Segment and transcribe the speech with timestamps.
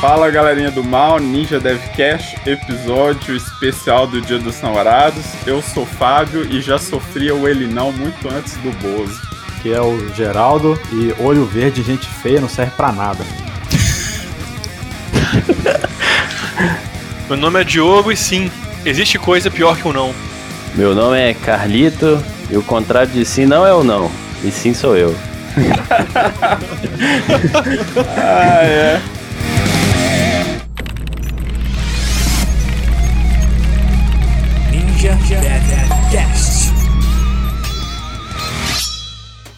[0.00, 5.26] Fala galerinha do mal, Ninja Devcast, episódio especial do Dia dos Namorados.
[5.46, 9.20] Eu sou Fábio e já sofria o ele não muito antes do Bozo.
[9.60, 13.22] Que é o Geraldo e olho verde, gente feia, não serve pra nada.
[17.28, 18.50] Meu nome é Diogo e sim,
[18.86, 20.14] existe coisa pior que um não.
[20.74, 24.10] Meu nome é Carlito e o contrário de sim não é o não,
[24.42, 25.14] e sim sou eu.
[28.16, 29.19] ah, é.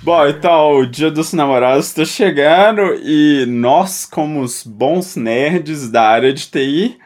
[0.05, 6.03] Bom, então, o Dia dos Namorados está chegando e nós, como os bons nerds da
[6.03, 6.99] área de TI,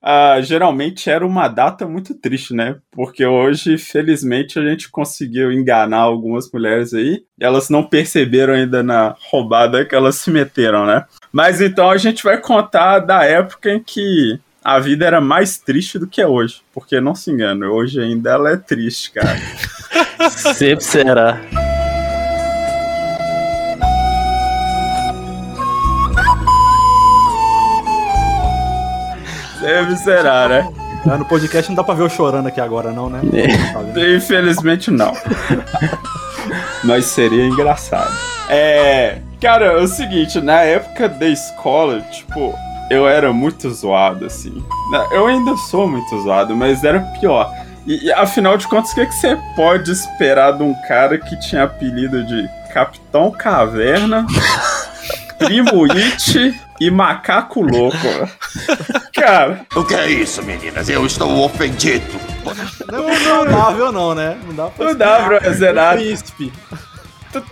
[0.00, 2.76] uh, geralmente era uma data muito triste, né?
[2.92, 7.24] Porque hoje, felizmente, a gente conseguiu enganar algumas mulheres aí.
[7.40, 11.06] E elas não perceberam ainda na roubada que elas se meteram, né?
[11.32, 15.98] Mas então a gente vai contar da época em que a vida era mais triste
[15.98, 16.60] do que é hoje.
[16.72, 19.36] Porque não se engane, hoje ainda ela é triste, cara.
[20.54, 21.40] Sempre será.
[29.68, 30.72] Deve será, né?
[31.06, 33.20] Ah, no podcast não dá pra ver eu chorando aqui agora, não, né?
[33.34, 34.16] É.
[34.16, 35.12] Infelizmente não.
[36.82, 38.10] Mas seria engraçado.
[38.48, 39.18] É.
[39.38, 42.54] Cara, é o seguinte, na época da escola, tipo,
[42.90, 44.64] eu era muito zoado, assim.
[45.12, 47.52] Eu ainda sou muito zoado, mas era pior.
[47.86, 51.18] E, e afinal de contas, o que, é que você pode esperar de um cara
[51.18, 54.26] que tinha apelido de Capitão Caverna,
[55.38, 57.96] Primo It e macaco louco.
[59.14, 59.66] Cara.
[59.74, 60.88] O que é isso, meninas?
[60.88, 62.04] Eu estou ofendido.
[62.90, 64.38] Não, não, não, não, né?
[64.46, 65.96] Não dá pra Não dá pra zerar.
[65.96, 66.52] Príncipe.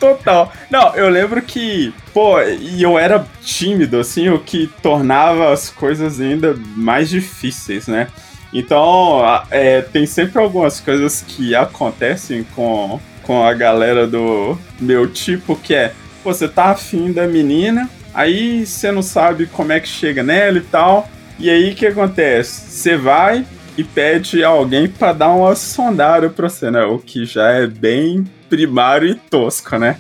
[0.01, 0.53] Total.
[0.71, 6.19] Não, eu lembro que, pô, e eu era tímido, assim, o que tornava as coisas
[6.21, 8.09] ainda mais difíceis, né?
[8.53, 15.57] Então, é, tem sempre algumas coisas que acontecem com, com a galera do meu tipo,
[15.57, 15.93] que é,
[16.27, 20.57] pô, você tá afim da menina, Aí você não sabe como é que chega nela
[20.57, 21.07] e tal.
[21.39, 22.71] E aí o que acontece?
[22.71, 23.45] Você vai
[23.77, 26.83] e pede alguém para dar uma sondada pra você, né?
[26.83, 29.99] O que já é bem primário e tosco, né?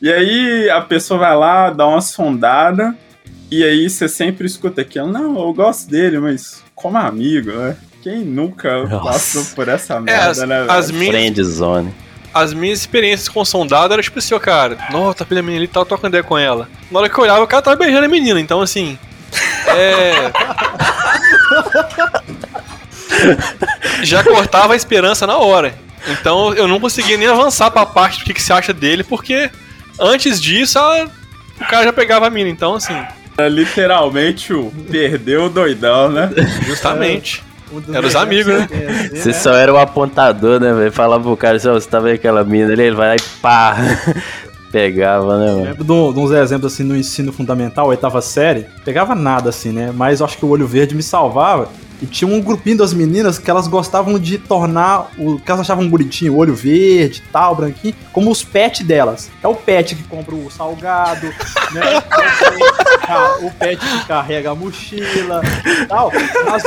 [0.00, 2.94] E aí a pessoa vai lá, dá uma sondada,
[3.50, 7.76] e aí você sempre escuta aquilo, não, eu gosto dele, mas como amigo, né?
[8.00, 9.04] Quem nunca Nossa.
[9.04, 10.66] passou por essa merda, é, as, né?
[10.68, 11.16] As minhas...
[11.16, 12.05] Friend zone
[12.36, 15.68] as minhas experiências com sondado era tipo assim, ó, cara, nossa, tá pela menina ali,
[15.68, 16.68] tava trocando ideia com ela.
[16.90, 18.98] Na hora que eu olhava, o cara tava beijando a menina, então assim.
[19.68, 20.32] É.
[24.04, 25.74] Já cortava a esperança na hora.
[26.08, 29.50] Então eu não conseguia nem avançar pra parte do que, que se acha dele, porque
[29.98, 31.08] antes disso a...
[31.60, 32.94] o cara já pegava a mina, então assim.
[33.38, 36.30] É literalmente o perdeu o doidão, né?
[36.66, 37.42] Justamente.
[37.92, 38.68] Era os amigos, né?
[39.12, 40.92] Você só era o apontador, né, velho?
[40.92, 43.76] Falava pro cara, assim, você tá vendo aquela mina ali, ele vai lá e pá!
[44.70, 45.64] Pegava, né, mano?
[45.64, 48.66] Lembro de, uns exemplos assim no ensino fundamental, oitava série.
[48.84, 49.92] Pegava nada assim, né?
[49.94, 51.68] Mas eu acho que o olho verde me salvava.
[52.00, 55.88] E tinha um grupinho das meninas que elas gostavam de tornar o que elas achavam
[55.88, 59.30] bonitinho, o olho verde, tal, branquinho, como os pets delas.
[59.42, 61.26] É o pet que compra o salgado,
[61.72, 61.82] né?
[63.40, 65.40] o pet que carrega a mochila,
[65.88, 66.12] tal.
[66.44, 66.62] Mas,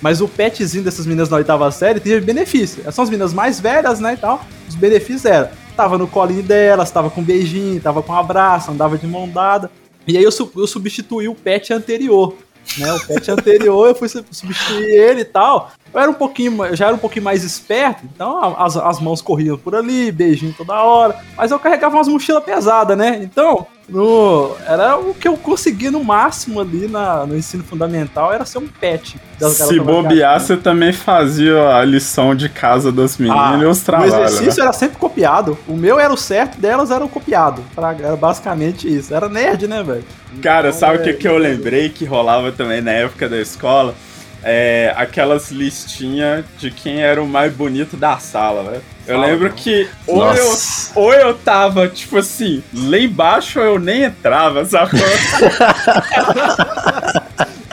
[0.00, 2.82] mas o petzinho dessas meninas na oitava série teve benefício.
[2.82, 4.44] Essas são as meninas mais velhas, né, e tal.
[4.68, 8.70] Os benefícios eram, tava no colinho delas, tava com um beijinho, tava com um abraço,
[8.70, 9.70] andava de mão dada.
[10.06, 12.36] E aí eu, eu substituí o pet anterior
[12.78, 12.92] né?
[12.92, 15.72] O pet anterior eu fui substituir ele e tal.
[15.92, 19.20] Eu era um pouquinho, eu já era um pouquinho mais esperto, então as, as mãos
[19.20, 21.16] corriam por ali, beijinho toda hora.
[21.36, 23.20] Mas eu carregava umas mochilas pesadas, né?
[23.22, 28.44] Então, no, era o que eu consegui no máximo ali na, no ensino fundamental, era
[28.46, 29.20] ser um pet.
[29.50, 34.14] Se bobear, você também fazia a lição de casa das meninas ah, e os trabalhos.
[34.14, 34.68] O exercício né?
[34.68, 35.58] era sempre copiado.
[35.66, 37.62] O meu era o certo, delas era o copiado.
[37.76, 39.12] Era basicamente isso.
[39.12, 40.04] Era nerd, né, velho?
[40.40, 43.94] Cara, então, sabe o que, que eu lembrei que rolava também na época da escola?
[44.42, 48.80] É, aquelas listinhas de quem era o mais bonito da sala, né?
[49.06, 50.56] Eu lembro que ou eu,
[50.94, 54.92] ou eu tava, tipo assim, lá embaixo ou eu nem entrava, sabe?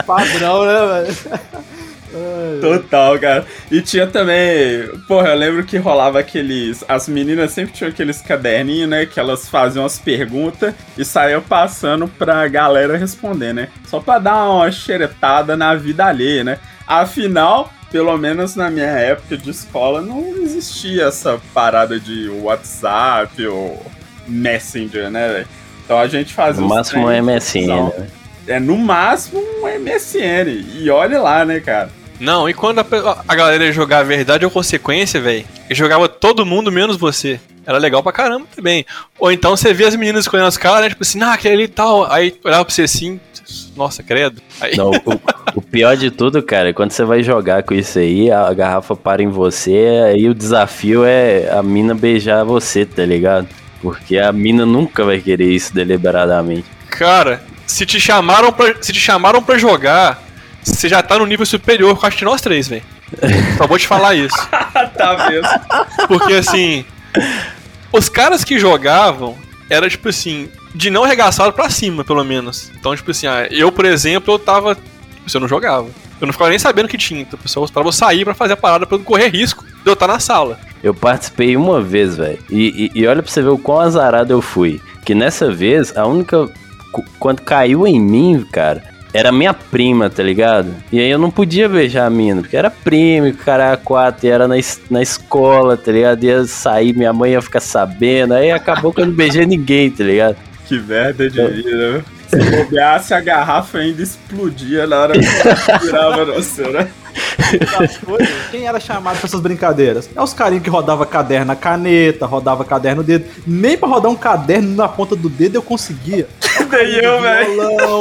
[0.04, 1.16] Padrão, né, velho?
[2.60, 3.46] Total, cara.
[3.70, 4.88] E tinha também.
[5.06, 6.84] Porra, eu lembro que rolava aqueles.
[6.88, 9.06] As meninas sempre tinham aqueles caderninhos, né?
[9.06, 13.68] Que elas faziam as perguntas e saíam passando pra galera responder, né?
[13.86, 16.58] Só pra dar uma xeretada na vida alheia, né?
[16.86, 23.84] Afinal, pelo menos na minha época de escola, não existia essa parada de WhatsApp ou
[24.26, 25.48] Messenger, né, velho?
[25.84, 26.64] Então a gente fazia.
[26.64, 28.08] O máximo é MSN, né?
[28.46, 30.48] é no máximo um MSN.
[30.74, 31.90] E olha lá, né, cara?
[32.20, 32.84] Não, e quando a,
[33.26, 37.40] a galera ia jogar verdade ou consequência, velho, e jogava todo mundo menos você.
[37.66, 38.84] Era legal pra caramba também.
[39.18, 40.88] Ou então você via as meninas escolhendo os caras, né?
[40.90, 42.10] Tipo assim, ah, aquele ali e tal.
[42.10, 43.20] Aí olhava pra você assim,
[43.76, 44.40] nossa, credo.
[44.60, 45.20] Aí, Não, o,
[45.56, 48.94] o pior de tudo, cara, é quando você vai jogar com isso aí, a garrafa
[48.96, 53.48] para em você, aí o desafio é a mina beijar você, tá ligado?
[53.80, 56.66] Porque a mina nunca vai querer isso deliberadamente.
[56.88, 60.22] cara, se te chamaram pra, se te chamaram pra jogar,
[60.62, 62.82] você já tá no nível superior com acho que nós três, velho.
[63.56, 64.36] Só vou te falar isso.
[64.96, 65.48] tá mesmo.
[66.08, 66.84] Porque assim,
[67.92, 69.36] os caras que jogavam
[69.68, 72.70] era tipo assim, de não arregaçado pra cima, pelo menos.
[72.78, 74.74] Então, tipo assim, ah, eu, por exemplo, eu tava.
[74.74, 75.88] Tipo, eu não jogava.
[76.20, 77.22] Eu não ficava nem sabendo que tinha.
[77.22, 79.70] Então, pessoal esperava eu sair pra fazer a parada pra eu não correr risco de
[79.86, 80.58] eu estar na sala.
[80.82, 82.38] Eu participei uma vez, velho.
[82.50, 84.80] E, e- e olha pra você ver o quão azarado eu fui.
[85.04, 86.48] Que nessa vez, a única.
[87.18, 90.68] Quando caiu em mim, cara, era minha prima, tá ligado?
[90.92, 93.76] E aí eu não podia beijar a mina, porque era prima, e o cara era
[93.76, 96.22] quatro, e era na, es- na escola, tá ligado?
[96.24, 98.34] Ia sair, minha mãe ia ficar sabendo.
[98.34, 100.36] Aí acabou que eu não beijei ninguém, tá ligado?
[100.66, 102.04] Que merda de vida, né?
[102.28, 106.88] Se bobeasse, a garrafa ainda explodia na hora que ela virava no seu, né?
[108.52, 110.08] quem era chamado pra essas brincadeiras?
[110.14, 113.24] É os carinhos que rodava caderno na caneta, rodava caderno no dedo.
[113.44, 116.28] Nem pra rodar um caderno na ponta do dedo eu conseguia.
[116.70, 117.52] Nem eu, velho.
[117.54, 117.98] violão,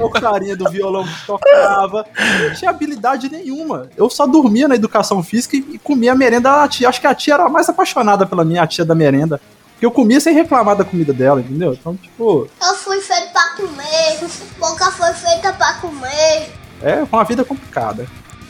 [0.00, 2.04] o carinha do violão que tocava.
[2.40, 3.88] Eu não tinha habilidade nenhuma.
[3.96, 6.88] Eu só dormia na educação física e, e comia a merenda da tia.
[6.88, 9.40] Acho que a tia era a mais apaixonada pela minha, a tia da merenda.
[9.72, 11.72] Porque eu comia sem reclamar da comida dela, entendeu?
[11.72, 14.28] Então, tipo, Eu fui feito pra comer,
[14.58, 16.48] boca foi feita pra comer.
[16.82, 18.06] é uma vida complicada.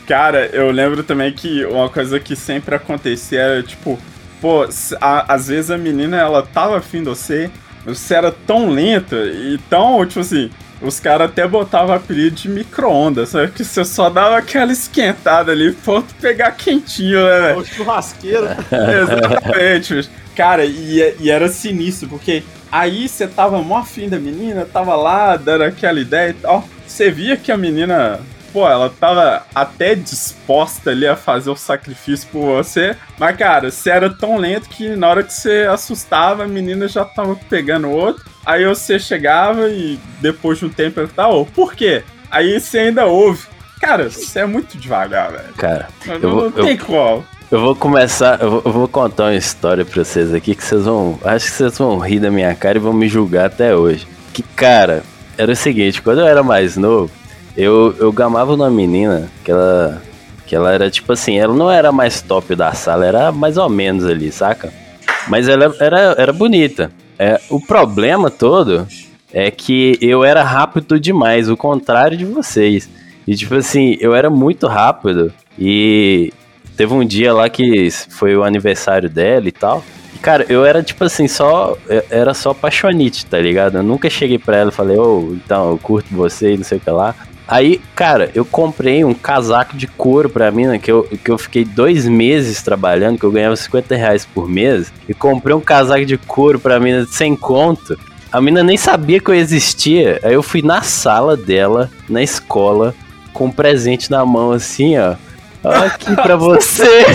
[0.07, 3.97] Cara, eu lembro também que uma coisa que sempre acontecia era tipo,
[4.41, 4.67] pô,
[5.01, 7.49] a- às vezes a menina ela tava afim de você,
[7.85, 10.49] você era tão lenta e tão, tipo assim,
[10.81, 13.51] os caras até botavam apelido de micro-ondas, sabe?
[13.51, 17.59] Que você só dava aquela esquentada ali pra outro pegar quentinho, né, velho?
[17.59, 18.45] O churrasqueiro.
[18.71, 20.09] Exatamente.
[20.35, 25.37] Cara, e, e era sinistro, porque aí você tava mó afim da menina, tava lá,
[25.37, 26.67] dando aquela ideia e tal.
[26.85, 28.19] Você via que a menina,
[28.53, 32.95] pô, ela tava até disposta ali a fazer o sacrifício por você.
[33.17, 37.03] Mas, cara, você era tão lento que na hora que você assustava, a menina já
[37.03, 38.23] tava pegando outro.
[38.45, 42.03] Aí você chegava e depois de um tempo perguntava, ô, por quê?
[42.29, 43.45] Aí você ainda ouve.
[43.81, 45.53] Cara, você é muito devagar, velho.
[45.57, 47.25] Cara, Não, Eu vou- não tem como.
[47.51, 50.85] eu vou começar, eu vou, eu vou contar uma história pra vocês aqui que vocês
[50.85, 51.19] vão.
[51.23, 54.07] Acho que vocês vão rir da minha cara e vão me julgar até hoje.
[54.33, 55.03] Que, cara,
[55.37, 57.11] era o seguinte, quando eu era mais novo,
[57.55, 60.01] eu, eu gamava uma menina que ela.
[60.45, 63.69] Que ela era tipo assim, ela não era mais top da sala, era mais ou
[63.69, 64.73] menos ali, saca?
[65.27, 66.91] Mas ela era, era bonita.
[67.17, 68.85] É, o problema todo
[69.31, 72.89] é que eu era rápido demais, o contrário de vocês.
[73.25, 76.33] E tipo assim, eu era muito rápido e
[76.75, 79.83] teve um dia lá que foi o aniversário dela e tal.
[80.13, 81.77] E, cara, eu era tipo assim, só.
[81.87, 83.77] eu Era só apaixonite, tá ligado?
[83.77, 86.77] Eu nunca cheguei pra ela e falei, ô, então, eu curto você e não sei
[86.77, 87.15] o que lá.
[87.53, 91.63] Aí, cara, eu comprei um casaco de couro pra mina, que eu, que eu fiquei
[91.63, 96.17] dois meses trabalhando, que eu ganhava 50 reais por mês, e comprei um casaco de
[96.17, 97.95] couro pra mina sem conto.
[98.31, 100.19] A mina nem sabia que eu existia.
[100.23, 102.95] Aí eu fui na sala dela, na escola,
[103.31, 105.13] com um presente na mão assim, ó.
[105.63, 107.05] Aqui pra você.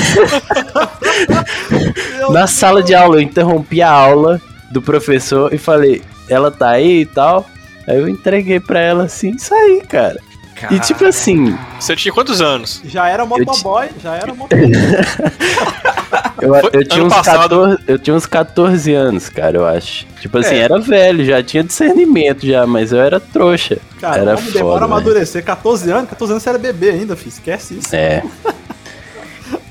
[2.30, 4.40] na sala de aula, eu interrompi a aula
[4.70, 7.44] do professor e falei, ela tá aí e tal.
[7.88, 10.27] Aí eu entreguei pra ela assim e saí, cara.
[10.70, 12.82] E tipo assim, Você tinha quantos anos?
[12.84, 14.72] Já era motoboy, já era motoboy.
[16.40, 17.60] eu, eu tinha uns passado.
[17.60, 20.06] 14, eu tinha uns 14 anos, cara, eu acho.
[20.20, 20.60] Tipo assim, É.
[20.60, 23.78] era velho, já tinha discernimento já, mas eu era trouxa.
[24.00, 24.84] Cara, era homem demora a foda, velho.
[24.84, 25.44] amadurecer.
[25.44, 27.28] 14 anos, 14 anos você era bebê ainda, filho.
[27.28, 27.94] Esquece isso.
[27.94, 28.22] É.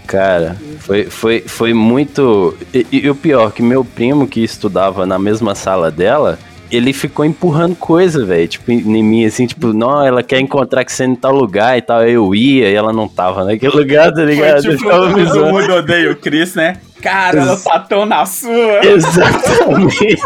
[0.07, 2.57] Cara, foi, foi, foi muito.
[2.73, 6.39] E, e o pior, que meu primo que estudava na mesma sala dela,
[6.69, 8.47] ele ficou empurrando coisa, velho.
[8.47, 11.81] Tipo, em mim, assim, tipo, não, ela quer encontrar que você em tal lugar e
[11.81, 11.99] tal.
[11.99, 14.63] Aí Eu ia e ela não tava naquele lugar, tá ligado?
[14.63, 16.77] Foi Eu tipo todo mundo odeia o Chris, né?
[17.01, 18.79] Cara, ela tá tão na sua.
[18.85, 20.17] Exatamente.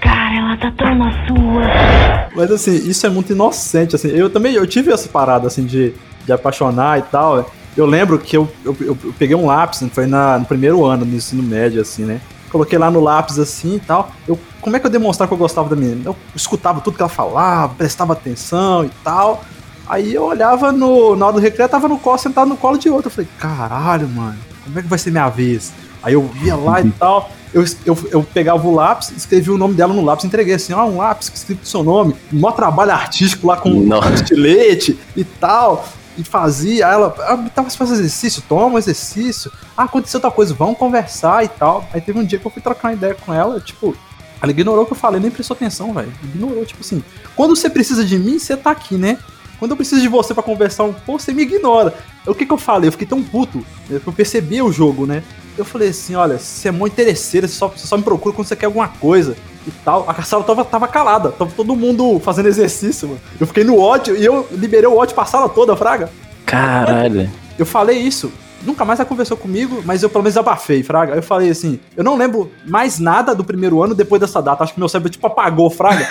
[0.00, 2.28] Cara, ela tá tão na sua.
[2.34, 4.08] Mas assim, isso é muito inocente, assim.
[4.08, 7.50] Eu também, eu tive essa parada, assim, de, de apaixonar e tal.
[7.76, 11.04] Eu lembro que eu, eu, eu peguei um lápis, né, foi na, no primeiro ano
[11.04, 12.20] do ensino médio, assim, né?
[12.50, 14.10] Coloquei lá no lápis, assim, e tal.
[14.26, 16.00] Eu, como é que eu demonstrava que eu gostava da menina?
[16.06, 19.44] Eu escutava tudo que ela falava, prestava atenção e tal.
[19.88, 22.90] Aí eu olhava no, na hora do recreio, tava no colo, sentado no colo de
[22.90, 23.06] outro.
[23.06, 25.72] Eu falei, caralho, mano, como é que vai ser minha vez?
[26.02, 27.30] Aí eu via lá e tal.
[27.54, 30.84] eu, eu, eu pegava o lápis, escrevia o nome dela no lápis, entreguei assim, ó,
[30.84, 33.70] um lápis escrito o seu nome, mó trabalho artístico lá com
[34.12, 35.86] estilete e tal.
[36.18, 39.52] E fazia, aí ela, ah, tava fazendo exercício, toma um exercício.
[39.76, 41.88] Ah, aconteceu outra coisa, vamos conversar e tal.
[41.92, 43.94] Aí teve um dia que eu fui trocar uma ideia com ela, tipo,
[44.40, 46.12] ela ignorou o que eu falei, nem prestou atenção, velho.
[46.22, 47.02] Ignorou, tipo assim,
[47.34, 49.18] quando você precisa de mim, você tá aqui, né?
[49.58, 51.94] Quando eu preciso de você pra conversar um pouco, você me ignora.
[52.26, 52.88] O que que eu falei?
[52.88, 55.22] Eu fiquei tão puto, né, eu percebi o jogo, né?
[55.56, 58.46] Eu falei assim, olha, você é muito interesseira, você só, você só me procura quando
[58.46, 59.34] você quer alguma coisa
[59.66, 60.04] e tal.
[60.06, 63.20] A sala tava, tava calada, tava todo mundo fazendo exercício, mano.
[63.40, 66.10] Eu fiquei no ódio e eu liberei o ódio pra sala toda, Fraga.
[66.44, 67.30] Caralho.
[67.58, 68.30] Eu falei isso.
[68.66, 71.14] Nunca mais ela conversou comigo, mas eu pelo menos abafei, Fraga.
[71.14, 74.64] Eu falei assim: eu não lembro mais nada do primeiro ano depois dessa data.
[74.64, 76.06] Acho que meu cérebro tipo apagou, Fraga.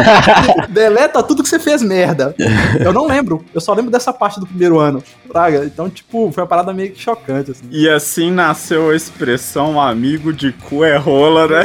[0.70, 2.34] Deleta tudo que você fez merda.
[2.80, 3.44] Eu não lembro.
[3.54, 5.64] Eu só lembro dessa parte do primeiro ano, Fraga.
[5.64, 7.64] Então, tipo, foi uma parada meio que chocante, assim.
[7.70, 11.64] E assim nasceu a expressão amigo de cu é rola, né?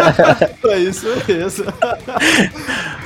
[0.60, 1.66] Foi isso mesmo.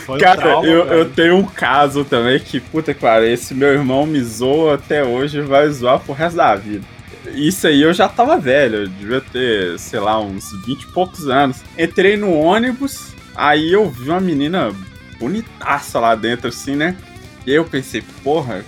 [0.06, 3.54] Foi um Cara, trauma, eu, eu tenho um caso também que, puta que pariu, esse
[3.54, 6.84] meu irmão me zoa até hoje e vai zoar pro resto da vida.
[7.34, 11.28] Isso aí eu já tava velho, eu devia ter, sei lá, uns 20 e poucos
[11.28, 11.58] anos.
[11.78, 14.72] Entrei no ônibus, aí eu vi uma menina
[15.20, 16.96] bonitaça lá dentro, assim, né?
[17.46, 18.64] E aí eu pensei, porra,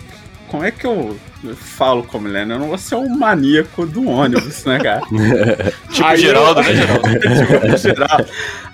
[0.49, 1.17] como é que eu
[1.57, 2.47] falo com a mulher?
[2.47, 2.55] né?
[2.55, 5.01] Eu não vou ser um maníaco do ônibus, né, cara?
[5.91, 7.09] Tipo Aí Geraldo, eu- né, Geraldo?
[7.19, 8.27] tipo, Geraldo.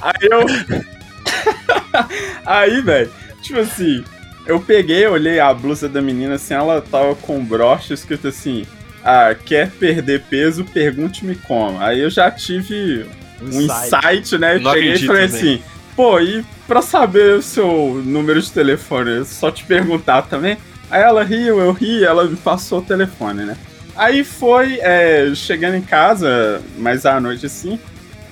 [0.03, 0.47] Aí eu.
[2.45, 3.11] Aí, velho,
[3.43, 4.05] tipo assim,
[4.47, 8.65] eu peguei, olhei a blusa da menina assim, ela tava com um broche escrito assim:
[9.05, 10.65] Ah, quer perder peso?
[10.65, 11.81] Pergunte-me como.
[11.81, 13.07] Aí eu já tive
[13.43, 14.59] um insight, né?
[14.59, 15.37] E Não peguei e acredito, falei né?
[15.37, 15.63] assim:
[15.97, 20.57] Pô, e pra saber o seu número de telefone, eu só te perguntar também?
[20.91, 23.57] Aí ela riu, eu ri, ela me passou o telefone, né?
[23.97, 27.79] Aí foi, é, chegando em casa, mais à noite assim,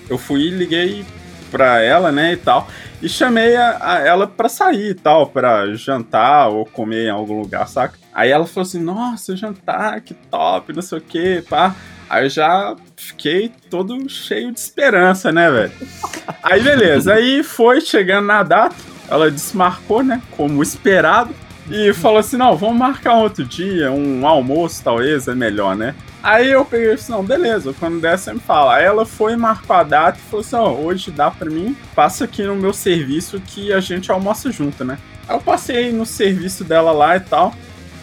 [0.09, 1.05] eu fui e liguei
[1.51, 2.69] pra ela, né, e tal,
[3.03, 7.41] e chamei a, a ela pra sair e tal, pra jantar ou comer em algum
[7.41, 7.99] lugar, saca?
[8.19, 11.73] Aí ela falou assim, nossa, jantar, que top, não sei o que, pá.
[12.11, 15.73] Aí eu já fiquei todo cheio de esperança, né, velho?
[16.43, 18.75] Aí beleza, aí foi chegando na data,
[19.09, 21.33] ela desmarcou, né, como esperado,
[21.71, 25.95] e falou assim, não, vamos marcar outro dia, um almoço talvez, é melhor, né?
[26.21, 28.79] Aí eu peguei disse, não, beleza, quando der você me fala.
[28.79, 32.25] Aí ela foi, marcou a data e falou assim, ó, hoje dá pra mim, passa
[32.25, 34.99] aqui no meu serviço que a gente almoça junto, né?
[35.29, 37.55] Aí eu passei no serviço dela lá e tal.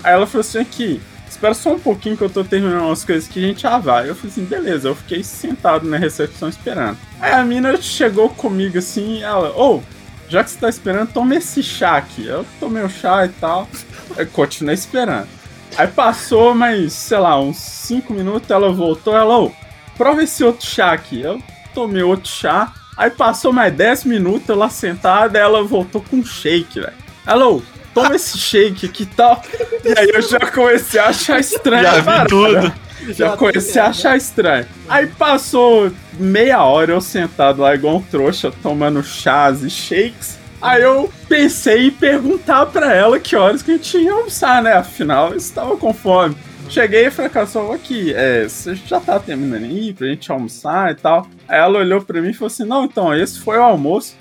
[0.06, 3.28] Aí ela falou assim, aqui, espera só um pouquinho que eu tô terminando umas coisas
[3.28, 4.08] que a gente já vai.
[4.08, 6.96] Eu falei assim, beleza, eu fiquei sentado na recepção esperando.
[7.20, 9.82] Aí a mina chegou comigo assim, ela, ô,
[10.30, 12.28] já que você tá esperando, toma esse chá aqui.
[12.28, 13.68] Eu tomei o chá e tal,
[14.16, 15.28] eu continuei esperando.
[15.76, 19.52] Aí passou, mas, sei lá, uns 5 minutos, ela voltou, ela, ô,
[19.98, 21.20] prova esse outro chá aqui.
[21.20, 21.42] Eu
[21.74, 26.24] tomei outro chá, aí passou mais 10 minutos, eu lá sentada, ela voltou com um
[26.24, 26.94] shake, velho.
[27.26, 27.64] Ela, ô,
[27.96, 29.42] toma esse shake aqui e tal.
[29.84, 31.84] E aí eu já comecei a achar estranho.
[31.84, 32.30] Já vi parada.
[32.30, 32.74] tudo.
[33.14, 34.66] Já comecei a achar estranho.
[34.88, 40.38] Aí passou meia hora eu sentado lá igual um trouxa, tomando chás e shakes.
[40.62, 44.74] Aí eu pensei em perguntar pra ela que horas que a gente ia almoçar, né?
[44.74, 46.36] Afinal, eu estava com fome.
[46.68, 50.92] Cheguei e falei, cara, só aqui, é, você já tá terminando aí pra gente almoçar
[50.92, 51.28] e tal.
[51.48, 54.16] Aí ela olhou pra mim e falou assim, não, então, esse foi o almoço.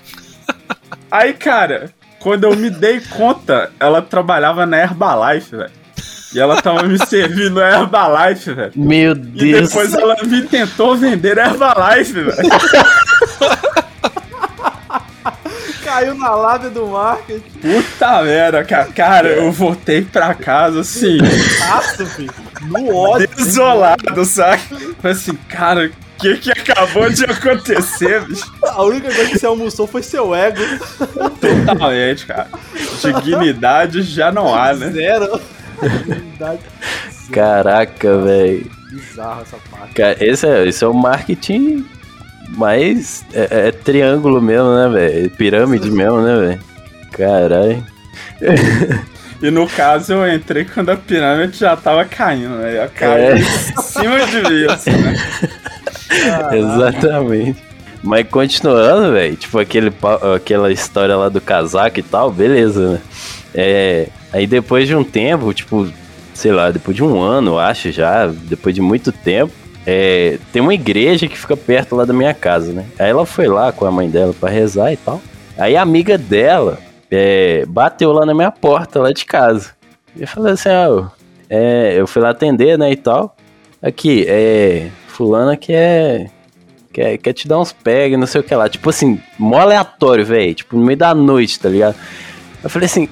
[1.09, 1.91] aí, cara,
[2.25, 5.69] quando eu me dei conta, ela trabalhava na Herbalife, velho.
[6.33, 8.71] E ela tava me servindo Herbalife, velho.
[8.75, 9.69] Meu E Deus.
[9.69, 12.49] depois ela me tentou vender Herbalife, velho.
[15.83, 17.43] Caiu na lábia do marketing.
[17.61, 18.85] Puta merda, cara.
[18.91, 21.19] Cara, eu voltei pra casa assim,
[21.59, 22.27] Catástrofe.
[22.63, 23.27] No ódio.
[23.35, 24.63] desolado, sabe?
[24.99, 28.51] Falei assim, cara, que que acabou de acontecer, bicho?
[28.63, 30.61] A única coisa que você almoçou foi seu ego.
[31.39, 32.47] Totalmente, cara.
[33.23, 34.91] Dignidade já não há, né?
[34.91, 35.39] Zero.
[35.81, 36.59] Verdade.
[37.31, 38.69] Caraca, velho.
[38.91, 39.93] Bizarro essa parte.
[39.93, 41.85] Cara, esse é, esse é o marketing
[42.49, 43.25] mais.
[43.33, 45.29] É, é triângulo mesmo, né, velho?
[45.31, 46.61] Pirâmide mesmo, né, velho?
[47.11, 47.85] Caralho.
[49.41, 52.83] E no caso eu entrei quando a pirâmide já tava caindo, né?
[52.85, 53.35] Eu caí É.
[53.37, 55.13] em cima de mim, assim, né?
[56.51, 57.63] Exatamente.
[58.03, 59.91] Mas continuando, velho, tipo aquele,
[60.35, 63.01] aquela história lá do casaco e tal, beleza, né?
[63.53, 65.89] É, aí depois de um tempo, tipo,
[66.33, 69.51] sei lá, depois de um ano, acho já, depois de muito tempo,
[69.87, 72.85] é, tem uma igreja que fica perto lá da minha casa, né?
[72.99, 75.21] Aí ela foi lá com a mãe dela pra rezar e tal.
[75.57, 79.71] Aí a amiga dela é, bateu lá na minha porta, lá de casa.
[80.15, 81.07] E eu falei assim, ó,
[81.49, 83.35] é, eu fui lá atender, né, e tal.
[83.81, 86.29] Aqui, é, fulana quer,
[86.91, 88.67] quer, quer te dar uns pega, não sei o que lá.
[88.67, 90.53] Tipo assim, mó aleatório, velho.
[90.53, 91.95] Tipo, no meio da noite, tá ligado?
[92.61, 93.07] Eu falei assim,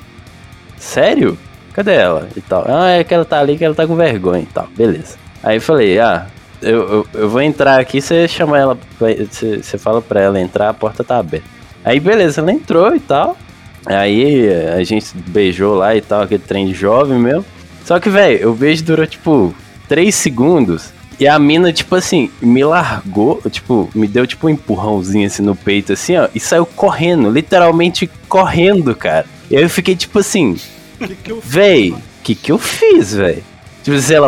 [0.77, 1.37] sério?
[1.73, 2.27] Cadê ela?
[2.35, 2.65] E tal.
[2.67, 4.67] Ah, é que ela tá ali, que ela tá com vergonha e tal.
[4.75, 5.17] Beleza.
[5.41, 6.27] Aí eu falei, ah,
[6.61, 10.69] eu, eu, eu vou entrar aqui, você chama ela, você, você fala pra ela entrar,
[10.69, 11.47] a porta tá aberta.
[11.83, 13.37] Aí beleza, ela entrou e tal.
[13.85, 17.45] Aí a gente beijou lá e tal, aquele trem de jovem mesmo.
[17.83, 19.53] Só que, velho, o beijo durou tipo
[19.89, 20.93] 3 segundos.
[21.23, 25.55] E a mina, tipo assim, me largou, tipo, me deu tipo um empurrãozinho assim no
[25.55, 29.25] peito, assim, ó, e saiu correndo, literalmente correndo, cara.
[29.49, 30.57] E aí eu fiquei tipo assim,
[30.99, 33.41] Que que eu véi, que que eu fiz, véi?
[33.85, 34.27] Tipo, se ela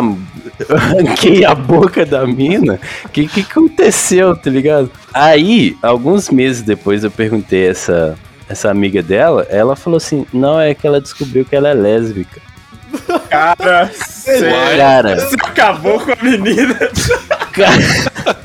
[0.70, 2.80] arranquei a boca da mina,
[3.12, 4.90] que que aconteceu, tá ligado?
[5.12, 8.16] Aí, alguns meses depois eu perguntei essa
[8.48, 12.40] essa amiga dela, ela falou assim: "Não, é que ela descobriu que ela é lésbica".
[13.36, 16.74] Cara, você Cara, você acabou com a menina.
[17.52, 18.40] Cara,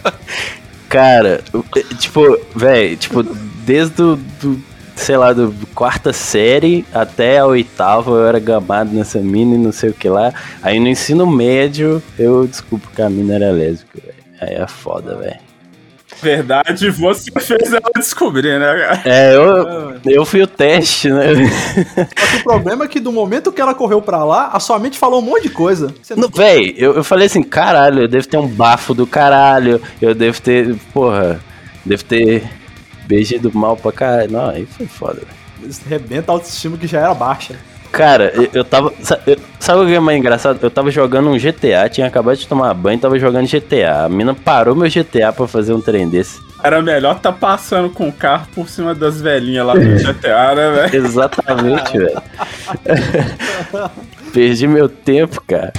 [0.90, 1.42] cara
[1.78, 4.62] é, tipo, velho, tipo, desde o, do,
[4.96, 9.72] sei lá, do quarta série até a oitava eu era gamado nessa mina e não
[9.72, 10.34] sei o que lá.
[10.62, 14.16] Aí no ensino médio eu desculpo que a mina era lésbica, velho.
[14.42, 15.51] Aí é foda, velho.
[16.22, 19.02] Verdade, você fez ela descobrir, né, cara?
[19.06, 21.34] É, eu, eu fui o teste, né?
[21.96, 24.78] Só que o problema é que do momento que ela correu pra lá, a sua
[24.78, 25.94] mente falou um monte de coisa.
[26.02, 29.82] Você Não, véi, eu, eu falei assim, caralho, eu devo ter um bafo do caralho,
[30.02, 31.40] eu devo ter, porra,
[31.86, 32.44] devo ter
[33.08, 34.32] beijado mal pra caralho.
[34.32, 35.76] Não, aí foi foda, velho.
[35.88, 37.56] rebenta a autoestima que já era baixa.
[37.92, 38.94] Cara, eu, eu tava.
[39.28, 40.58] eu- Sabe o que é mais engraçado?
[40.62, 44.06] Eu tava jogando um GTA, tinha acabado de tomar banho, tava jogando GTA.
[44.06, 46.40] A mina parou meu GTA pra fazer um trem desse.
[46.64, 50.72] Era melhor tá passando com o carro por cima das velhinhas lá do GTA, né,
[50.72, 50.96] velho?
[51.06, 52.22] Exatamente, velho.
[54.34, 55.74] Perdi meu tempo, cara.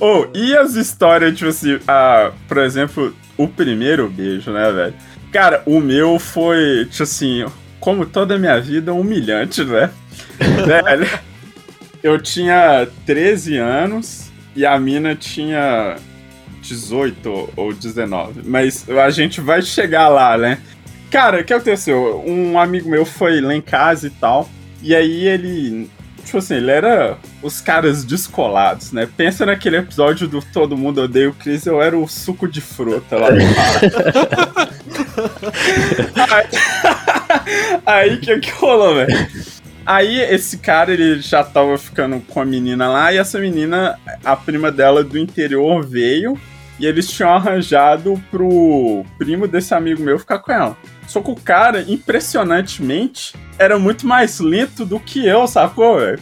[0.00, 4.94] Ô, e as histórias, tipo assim, ah, por exemplo, o primeiro beijo, né, velho?
[5.32, 7.44] Cara, o meu foi, tipo assim,
[7.80, 9.90] como toda a minha vida, humilhante, né?
[10.38, 11.08] velho,
[12.02, 15.96] eu tinha 13 anos e a mina tinha
[16.62, 18.42] 18 ou 19.
[18.44, 20.58] Mas a gente vai chegar lá, né?
[21.10, 22.24] Cara, o que aconteceu?
[22.26, 24.48] Um amigo meu foi lá em casa e tal.
[24.82, 25.88] E aí ele.
[26.24, 29.08] Tipo assim, ele era os caras descolados, né?
[29.16, 33.16] Pensa naquele episódio do Todo Mundo Odeia o Chris, eu era o suco de fruta
[33.16, 33.36] lá do
[37.86, 39.28] Aí, que que rolou, velho?
[39.84, 44.34] Aí esse cara, ele já tava ficando com a menina lá, e essa menina, a
[44.34, 46.36] prima dela do interior veio,
[46.78, 50.76] e eles tinham arranjado pro primo desse amigo meu ficar com ela.
[51.06, 56.20] Só que o cara, impressionantemente, era muito mais lento do que eu, sacou, velho?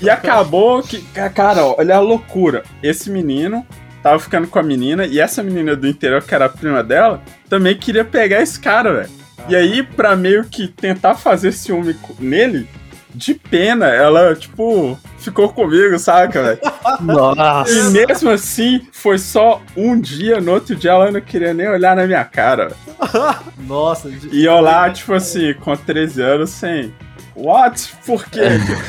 [0.00, 1.02] E acabou que.
[1.34, 2.62] Cara, olha a loucura.
[2.82, 3.66] Esse menino
[4.06, 7.20] tava ficando com a menina, e essa menina do interior, que era a prima dela,
[7.48, 9.10] também queria pegar esse cara, velho.
[9.48, 12.68] E aí, pra meio que tentar fazer ciúme nele,
[13.12, 16.58] de pena, ela, tipo, ficou comigo, saca, velho?
[17.00, 17.72] Nossa.
[17.72, 21.96] E mesmo assim, foi só um dia, no outro dia ela não queria nem olhar
[21.96, 22.68] na minha cara.
[22.68, 23.36] velho.
[23.66, 26.94] Nossa, de- E eu lá, tipo assim, com 13 anos, sem.
[27.34, 27.92] What?
[28.06, 28.40] Por quê?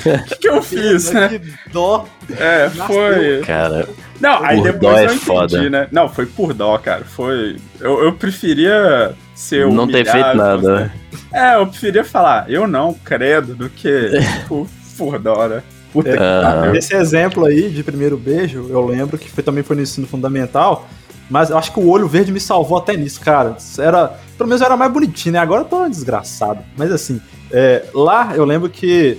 [0.06, 1.27] O que, que eu fiz, né?
[1.30, 2.08] Que dó.
[2.38, 3.41] É, foi.
[3.45, 3.88] Cara,
[4.19, 5.69] Não, aí Por depois dó é eu entendi, foda.
[5.69, 5.88] né?
[5.91, 7.03] Não, foi por dó, cara.
[7.06, 7.58] Foi.
[7.80, 10.91] Eu, eu preferia ser não ter feito humilhado, nada, né?
[11.34, 14.10] É, eu preferia falar, eu não, credo, do que,
[14.41, 15.62] tipo, por dó, né?
[15.93, 16.41] Puta que Ah.
[16.62, 16.75] pariu.
[16.75, 20.88] Esse exemplo aí de primeiro beijo, eu lembro que foi, também foi no ensino fundamental,
[21.30, 23.56] mas eu acho que o olho verde me salvou até nisso, cara.
[23.77, 25.39] Era, pelo menos eu era mais bonitinho, né?
[25.39, 26.60] Agora eu tô desgraçado.
[26.75, 29.17] Mas assim, é, lá eu lembro que.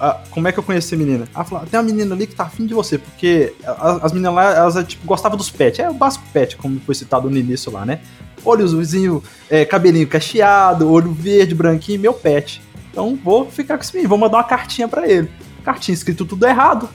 [0.00, 1.26] Ah, como é que eu conheci a menina?
[1.34, 4.34] Ela falou: tem uma menina ali que tá afim de você, porque a- as meninas
[4.34, 5.78] lá, elas tipo, gostavam dos pets.
[5.80, 8.00] É o básico pet, como foi citado no início lá, né?
[8.44, 12.60] Olhozinho, é, cabelinho cacheado, olho verde, branquinho, meu pet.
[12.90, 15.30] Então vou ficar com esse menino, vou mandar uma cartinha pra ele.
[15.64, 16.88] Cartinha escrito tudo errado,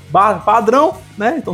[0.45, 1.35] padrão, né?
[1.37, 1.53] Então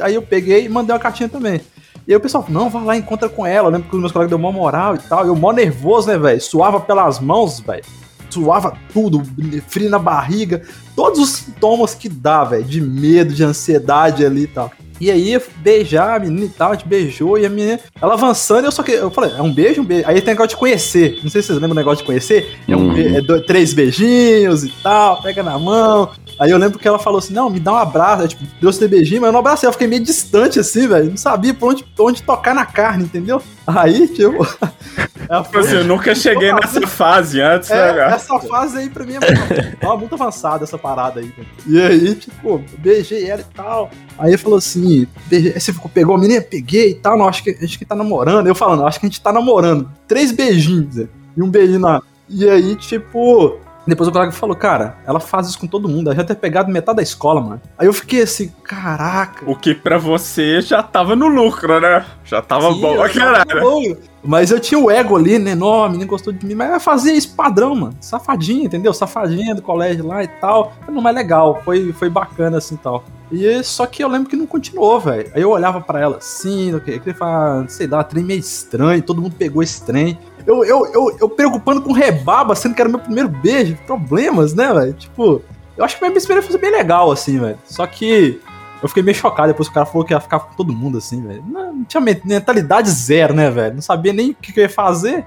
[0.00, 1.60] aí eu peguei e mandei uma cartinha também.
[2.06, 3.68] E aí o pessoal, não, vai lá, encontra com ela.
[3.68, 5.26] Eu lembro que os meus colegas deu mó moral e tal.
[5.26, 6.40] Eu mó nervoso, né, velho?
[6.40, 7.84] Suava pelas mãos, velho.
[8.30, 9.22] Suava tudo,
[9.68, 10.62] frio na barriga.
[10.94, 12.64] Todos os sintomas que dá, velho.
[12.64, 14.70] De medo, de ansiedade ali e tal.
[15.00, 18.64] E aí, beijar a menina e tal, a gente beijou, e a menina, ela avançando,
[18.64, 18.90] eu só que.
[18.90, 20.02] Eu falei, é um beijo, um beijo.
[20.08, 21.20] Aí tem negócio de conhecer.
[21.22, 22.58] Não sei se vocês lembram o negócio de conhecer.
[22.66, 23.16] É, um Uhum.
[23.16, 26.10] é dois- três beijinhos e tal, pega na mão.
[26.38, 28.22] Aí eu lembro que ela falou assim: não, me dá um abraço.
[28.22, 29.68] Aí, tipo, deu esse beijinho, mas eu não abracei.
[29.68, 31.10] Eu fiquei meio distante assim, velho.
[31.10, 33.42] Não sabia por onde, por onde tocar na carne, entendeu?
[33.66, 34.46] Aí, tipo,
[35.28, 38.14] Ela Tipo assim, eu nunca cheguei nessa fase antes, né, É, cara?
[38.14, 41.30] essa fase aí pra mim é muito, ó, muito avançada, essa parada aí.
[41.66, 43.90] E aí, tipo, beijei ela e tal.
[44.18, 46.40] Aí falou assim: beijei, aí você ficou, pegou a menina?
[46.40, 47.18] Peguei e tal.
[47.18, 48.46] Não, acho que, acho que tá namorando.
[48.46, 49.90] Eu falando, acho que a gente tá namorando.
[50.06, 52.00] Três beijinhos, e um beijinho na.
[52.28, 53.58] E aí, tipo.
[53.88, 56.70] Depois o colega falou, cara, ela faz isso com todo mundo, ela já ter pegado
[56.70, 57.60] metade da escola, mano.
[57.78, 59.50] Aí eu fiquei assim, caraca.
[59.50, 62.04] O que pra você já tava no lucro, né?
[62.24, 63.98] Já tava Sim, bom pra caralho.
[64.22, 65.54] Mas eu tinha o ego ali, né?
[65.54, 67.96] Não, a menina gostou de mim, mas eu fazia isso padrão, mano.
[68.00, 68.92] Safadinha, entendeu?
[68.92, 70.74] Safadinha do colégio lá e tal.
[70.86, 73.04] Não, mas legal, foi, foi bacana assim e tal.
[73.30, 75.30] E só que eu lembro que não continuou, velho.
[75.34, 76.72] Aí eu olhava pra ela assim,
[77.16, 80.18] falar, sei lá, trem meio estranho, todo mundo pegou esse trem.
[80.48, 84.72] Eu, eu, eu, eu preocupando com rebaba, sendo que era meu primeiro beijo, problemas, né,
[84.72, 84.94] velho?
[84.94, 85.42] Tipo,
[85.76, 87.58] eu acho que minha experiência foi bem legal, assim, velho.
[87.66, 88.40] Só que
[88.82, 90.96] eu fiquei meio chocado depois que o cara falou que ia ficar com todo mundo,
[90.96, 91.44] assim, velho.
[91.46, 93.74] Não, não tinha men- mentalidade zero, né, velho?
[93.74, 95.22] Não sabia nem o que, que eu ia fazer.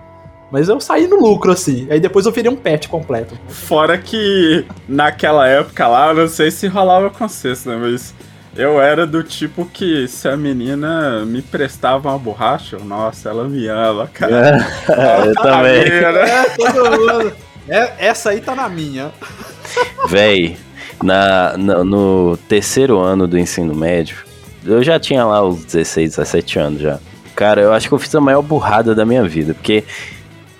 [0.51, 1.87] Mas eu saí no lucro, assim.
[1.91, 3.37] Aí depois eu virei um pet completo.
[3.47, 7.77] Fora que naquela época lá, não sei se rolava com vocês, né?
[7.79, 8.13] Mas
[8.55, 13.67] eu era do tipo que se a menina me prestava uma borracha, nossa, ela me
[13.67, 14.65] ama, cara.
[15.25, 15.83] eu também.
[15.83, 16.29] Sabia, né?
[16.29, 17.33] É, todo mundo.
[17.69, 19.11] É, essa aí tá na minha.
[20.07, 20.57] Véi,
[21.01, 24.17] na, na- no terceiro ano do ensino médio,
[24.65, 26.99] eu já tinha lá os 16, 17 anos já.
[27.35, 29.83] Cara, eu acho que eu fiz a maior burrada da minha vida, porque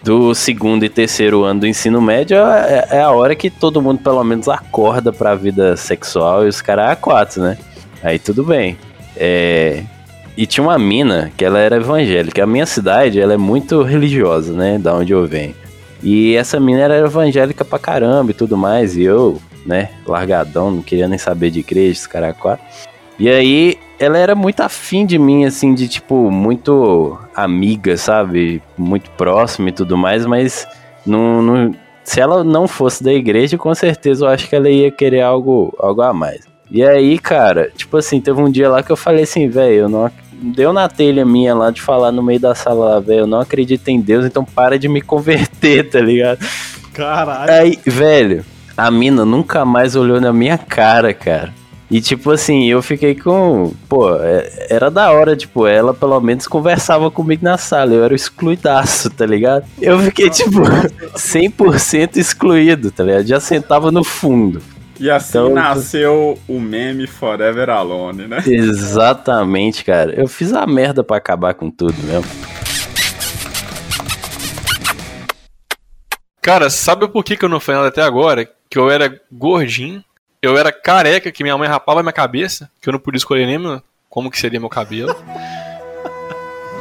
[0.01, 3.99] do segundo e terceiro ano do ensino médio é, é a hora que todo mundo
[4.01, 7.57] pelo menos acorda pra vida sexual e os caras é a quatro, né?
[8.03, 8.77] Aí tudo bem.
[9.15, 9.83] É,
[10.37, 12.43] E tinha uma mina que ela era evangélica.
[12.43, 14.77] A minha cidade, ela é muito religiosa, né?
[14.79, 15.53] Da onde eu venho.
[16.01, 18.95] E essa mina era evangélica pra caramba e tudo mais.
[18.97, 22.65] E eu, né, largadão, não queria nem saber de igreja, esse cara quatro.
[23.19, 28.63] E aí, ela era muito afim de mim, assim, de tipo, muito amiga, sabe?
[28.75, 30.65] Muito próxima e tudo mais, mas
[31.05, 34.89] não, não- se ela não fosse da igreja, com certeza eu acho que ela ia
[34.89, 36.41] querer algo, algo a mais.
[36.71, 39.89] E aí, cara, tipo assim, teve um dia lá que eu falei assim, velho, eu
[39.89, 40.09] não.
[40.41, 43.41] Deu na telha minha lá de falar no meio da sala lá, velho, eu não
[43.41, 46.39] acredito em Deus, então para de me converter, tá ligado?
[46.93, 47.51] Caralho.
[47.51, 48.43] Aí, velho,
[48.75, 51.53] a mina nunca mais olhou na minha cara, cara.
[51.91, 53.73] E tipo assim, eu fiquei com.
[53.89, 57.93] Pô, é- era da hora, tipo, ela pelo menos conversava comigo na sala.
[57.93, 59.65] Eu era excluidaço, tá ligado?
[59.81, 60.61] Eu fiquei, tipo,
[61.13, 63.27] 100% excluído, tá ligado?
[63.27, 64.61] Já sentava no fundo.
[65.01, 68.37] E assim Então- nasceu o meme Forever Alone, né?
[68.45, 70.13] Exatamente, cara.
[70.13, 72.23] Eu fiz a merda pra acabar com tudo mesmo.
[76.39, 78.47] Cara, sabe por que, que eu não fui nada até agora?
[78.69, 80.03] Que eu era gordinho,
[80.41, 83.57] eu era careca, que minha mãe rapava minha cabeça, que eu não podia escolher nem
[83.57, 85.15] meu- como que seria meu cabelo.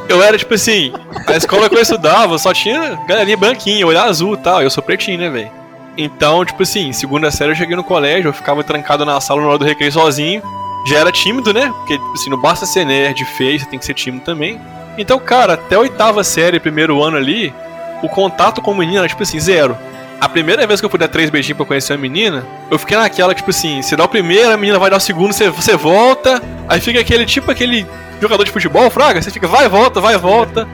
[0.09, 0.91] Eu era tipo assim,
[1.27, 4.83] a escola que eu estudava só tinha galerinha branquinha, olhar azul e tal, eu sou
[4.83, 5.60] pretinho, né, velho?
[5.97, 9.47] Então, tipo assim, segunda série eu cheguei no colégio, eu ficava trancado na sala na
[9.47, 10.41] hora do recreio sozinho.
[10.87, 11.71] Já era tímido, né?
[11.77, 14.59] Porque, tipo assim, não basta ser nerd, feio, você tem que ser tímido também.
[14.97, 17.53] Então, cara, até a oitava série, primeiro ano ali,
[18.01, 19.77] o contato com a menina era, tipo assim, zero.
[20.19, 22.97] A primeira vez que eu fui dar três beijinhos pra conhecer a menina, eu fiquei
[22.97, 25.75] naquela, tipo assim, você dá o primeiro, a menina vai dar o segundo, você, você
[25.75, 27.87] volta, aí fica aquele, tipo aquele
[28.19, 30.67] jogador de futebol, fraga, você fica, vai, volta, vai, volta.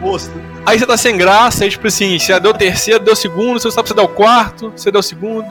[0.67, 3.57] Aí você tá sem graça, aí tipo assim, você deu o terceiro, deu o segundo,
[3.57, 5.47] você não sabe se dá o quarto, você deu o segundo.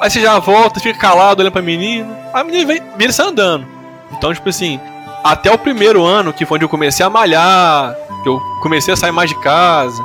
[0.00, 2.16] Aí você já volta, fica calado olhando pra menina.
[2.32, 3.66] A menina vem, vira você andando.
[4.12, 4.78] Então, tipo assim,
[5.24, 8.96] até o primeiro ano, que foi onde eu comecei a malhar, que eu comecei a
[8.96, 10.00] sair mais de casa,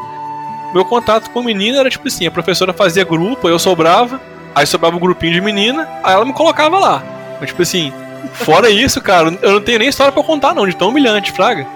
[0.74, 4.20] meu contato com menina era tipo assim, a professora fazia grupo, eu sobrava,
[4.56, 7.04] aí sobrava um grupinho de menina, aí ela me colocava lá.
[7.40, 7.94] Mas tipo assim,
[8.34, 11.68] fora isso, cara, eu não tenho nem história pra contar não, de tão humilhante, fraga.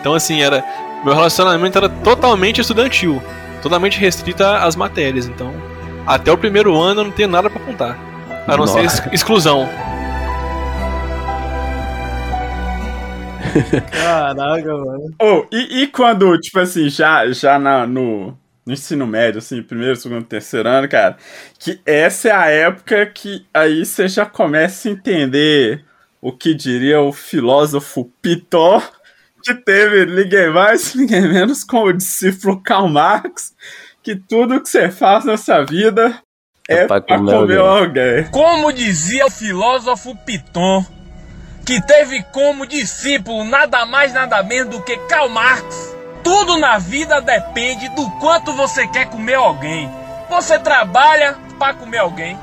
[0.00, 0.64] Então assim, era
[1.04, 3.22] meu relacionamento era totalmente estudantil,
[3.62, 5.26] totalmente restrita às matérias.
[5.26, 5.52] Então,
[6.06, 7.98] até o primeiro ano eu não tenho nada pra contar.
[8.46, 9.02] A não ser Nossa.
[9.06, 9.68] ex- exclusão.
[13.90, 15.14] Caraca, mano.
[15.20, 18.36] Oh, e, e quando, tipo assim, já, já na- no,
[18.66, 21.16] no ensino médio, assim, primeiro, segundo, terceiro ano, cara,
[21.58, 25.84] que essa é a época que aí você já começa a entender
[26.20, 28.82] o que diria o filósofo Piton,
[29.44, 33.52] que teve ninguém mais, ninguém menos com o discípulo Karl Marx,
[34.02, 36.18] que tudo que você faz nessa vida
[36.68, 37.58] é, É pra comer comer alguém.
[37.58, 38.30] alguém.
[38.30, 40.84] Como dizia o filósofo Piton,
[41.66, 45.94] que teve como discípulo nada mais nada menos do que Karl Marx.
[46.22, 49.90] Tudo na vida depende do quanto você quer comer alguém.
[50.30, 52.38] Você trabalha para comer alguém.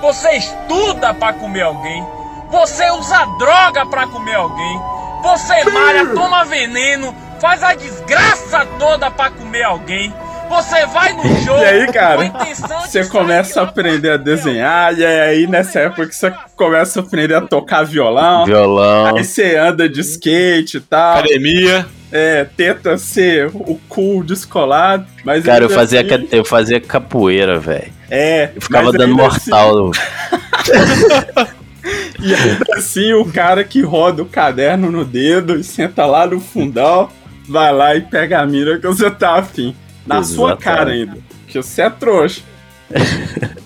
[0.00, 2.04] Você estuda para comer alguém.
[2.50, 4.80] Você usa droga para comer alguém.
[5.22, 10.12] Você malha, toma veneno, faz a desgraça toda para comer alguém.
[10.48, 14.10] Você vai no jogo E aí, cara, com a intenção de Você começa a aprender
[14.10, 18.44] a desenhar, e aí nessa época que você começa a aprender a tocar violão.
[18.46, 19.16] Violão.
[19.16, 21.18] Aí você anda de skate e tal.
[21.18, 21.86] Academia.
[22.12, 25.06] É, tenta ser o cool descolado.
[25.24, 27.92] Mas Cara, eu fazia, assim- eu fazia capoeira, velho.
[28.10, 29.92] É, Eu ficava dando mortal.
[29.92, 31.50] Assim,
[32.20, 36.40] e ainda assim, o cara que roda o caderno no dedo e senta lá no
[36.40, 37.08] fundão,
[37.48, 39.74] vai lá e pega a mira que você tá afim.
[40.06, 40.62] Na sua Exatamente.
[40.62, 41.18] cara ainda.
[41.46, 42.42] Que você é trouxa.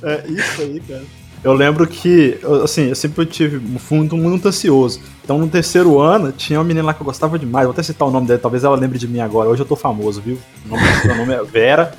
[0.03, 1.05] É isso aí, cara.
[1.45, 4.99] Eu lembro que, assim, eu sempre tive um fundo muito ansioso.
[5.23, 7.67] Então, no terceiro ano, tinha uma menina lá que eu gostava demais.
[7.67, 9.51] Vou até citar o nome dela, talvez ela lembre de mim agora.
[9.51, 10.39] Hoje eu tô famoso, viu?
[10.65, 11.93] O nome, meu nome é Vera,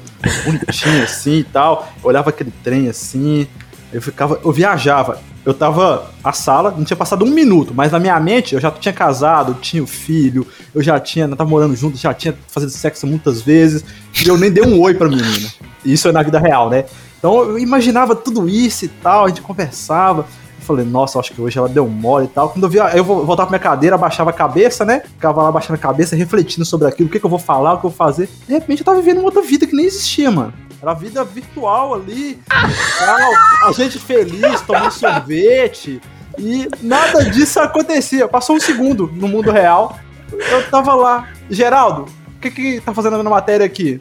[0.43, 1.88] bonitinha assim e tal.
[2.03, 3.47] Eu olhava aquele trem assim,
[3.95, 5.19] eu ficava, eu viajava.
[5.45, 8.69] Eu tava a sala, não tinha passado um minuto, mas na minha mente eu já
[8.71, 12.71] tinha casado, tinha o filho, eu já tinha, eu tava morando junto, já tinha fazendo
[12.71, 13.86] sexo muitas vezes,
[14.21, 15.47] e eu nem dei um oi pra menina.
[15.86, 16.86] Isso é na vida real, né?
[17.19, 20.21] Então eu imaginava tudo isso e tal, a gente conversava.
[20.60, 22.49] Eu falei, nossa, acho que hoje ela deu mole e tal.
[22.49, 25.03] Quando eu via, eu voltar pra minha cadeira, abaixava a cabeça, né?
[25.13, 27.79] Ficava lá abaixando a cabeça, refletindo sobre aquilo, o que, que eu vou falar, o
[27.79, 28.27] que eu vou fazer.
[28.47, 30.53] De repente eu tava vivendo uma outra vida que nem existia, mano.
[30.81, 32.39] Era vida virtual ali,
[32.99, 36.01] tal, a gente feliz, tomando sorvete.
[36.38, 38.27] E nada disso acontecia.
[38.27, 39.97] Passou um segundo no mundo real.
[40.31, 41.29] Eu tava lá.
[41.49, 43.99] Geraldo, o que que tá fazendo na matéria aqui?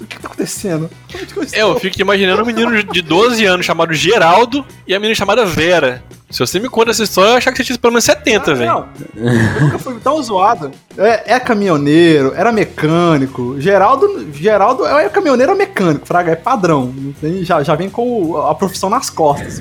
[0.00, 0.90] O que tá acontecendo?
[1.12, 1.50] Eu?
[1.52, 5.44] É, eu fico imaginando um menino de 12 anos chamado Geraldo e a menina chamada
[5.44, 6.02] Vera.
[6.32, 8.54] Se você me conta essa história, eu achar que você tinha pelo menos 70, Ah,
[8.54, 8.70] velho.
[8.70, 10.70] Não, eu nunca fui tão zoado.
[10.96, 13.56] É, é caminhoneiro, era mecânico.
[13.60, 16.92] Geraldo, Geraldo é caminhoneiro ou mecânico, Fraga, é padrão.
[17.20, 19.60] Tem- já, já vem com o- a profissão nas costas.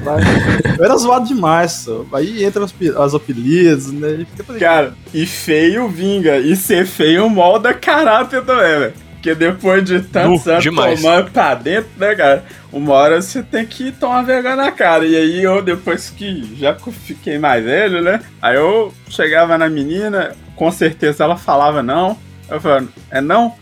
[0.77, 2.05] Eu era zoado demais, só.
[2.13, 4.19] aí entra os, pi- as apelidos, né?
[4.21, 6.37] e fica Cara, e feio vinga.
[6.37, 8.93] E ser feio molda caráter também, velho.
[9.21, 10.99] Porque depois de tantos Nu, anos demais.
[10.99, 12.43] tomando pra dentro, né, cara?
[12.73, 15.05] Uma hora você tem que tomar vergonha na cara.
[15.05, 18.19] E aí eu, depois que já fiquei mais velho, né?
[18.41, 22.17] Aí eu chegava na menina, com certeza ela falava não.
[22.49, 23.53] Eu falava, é não?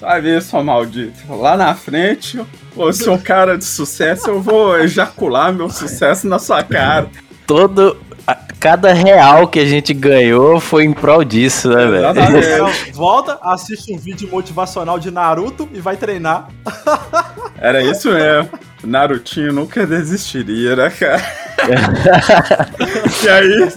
[0.00, 1.18] Vai ver, sua maldita.
[1.28, 2.40] Lá na frente,
[2.76, 7.08] eu sou um cara de sucesso, eu vou ejacular meu sucesso na sua cara.
[7.48, 7.96] Todo.
[8.26, 12.06] A- cada real que a gente ganhou foi em prol disso, né, velho?
[12.54, 16.48] Então, volta, assiste um vídeo motivacional de Naruto e vai treinar.
[17.58, 18.50] Era isso mesmo.
[18.82, 21.22] Narutinho nunca desistiria, né, cara?
[23.22, 23.68] e aí,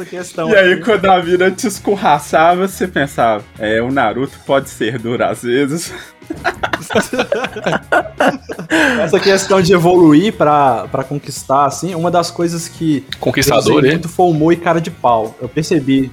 [0.49, 5.25] e aí, quando a vida te escorraçava, você pensava, é, o Naruto pode ser duro
[5.25, 5.93] às vezes.
[9.03, 14.53] Essa questão de evoluir pra, pra conquistar, assim, uma das coisas que Conquistador, foi humor
[14.53, 15.35] e cara de pau.
[15.41, 16.09] Eu percebi.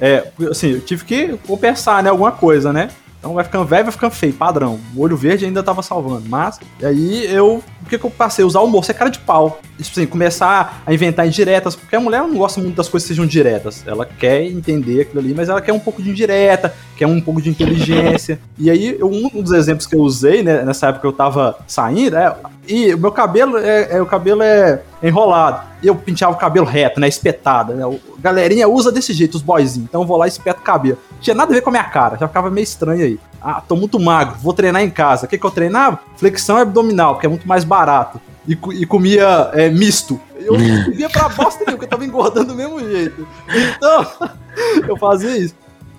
[0.00, 2.88] É, assim, eu tive que compensar, né, alguma coisa, né?
[3.20, 4.80] Então vai ficando velho, vai ficando feio, padrão.
[4.96, 6.24] O olho verde ainda tava salvando.
[6.26, 7.62] Mas, e aí eu.
[7.82, 8.44] O que, que eu passei?
[8.44, 9.60] Usar o humor, ser cara de pau.
[9.78, 13.14] Tipo assim, começar a inventar indiretas, porque a mulher não gosta muito das coisas que
[13.14, 13.82] sejam diretas.
[13.86, 17.42] Ela quer entender aquilo ali, mas ela quer um pouco de indireta, quer um pouco
[17.42, 18.40] de inteligência.
[18.58, 21.58] e aí, eu- um dos exemplos que eu usei, né, nessa época que eu tava
[21.66, 22.34] saindo, é.
[22.68, 25.66] E o meu cabelo é, é- o cabelo é enrolado.
[25.82, 27.08] E eu penteava o cabelo reto, né?
[27.08, 27.72] Espetado.
[27.74, 27.84] Né?
[27.86, 29.88] O- Galerinha usa desse jeito, os boyzinhos.
[29.88, 30.98] Então eu vou lá e espeto o cabelo.
[31.20, 33.18] Tinha nada a ver com a minha cara, já ficava meio estranho aí.
[33.42, 35.24] Ah, tô muito magro, vou treinar em casa.
[35.24, 35.98] O que, que eu treinava?
[36.16, 38.20] Flexão abdominal, porque é muito mais barato.
[38.46, 40.20] E, e comia é, misto.
[40.36, 43.26] Eu não comia pra bosta nenhuma, porque eu tava engordando do mesmo jeito.
[43.48, 44.06] Então,
[44.88, 45.54] eu fazia isso.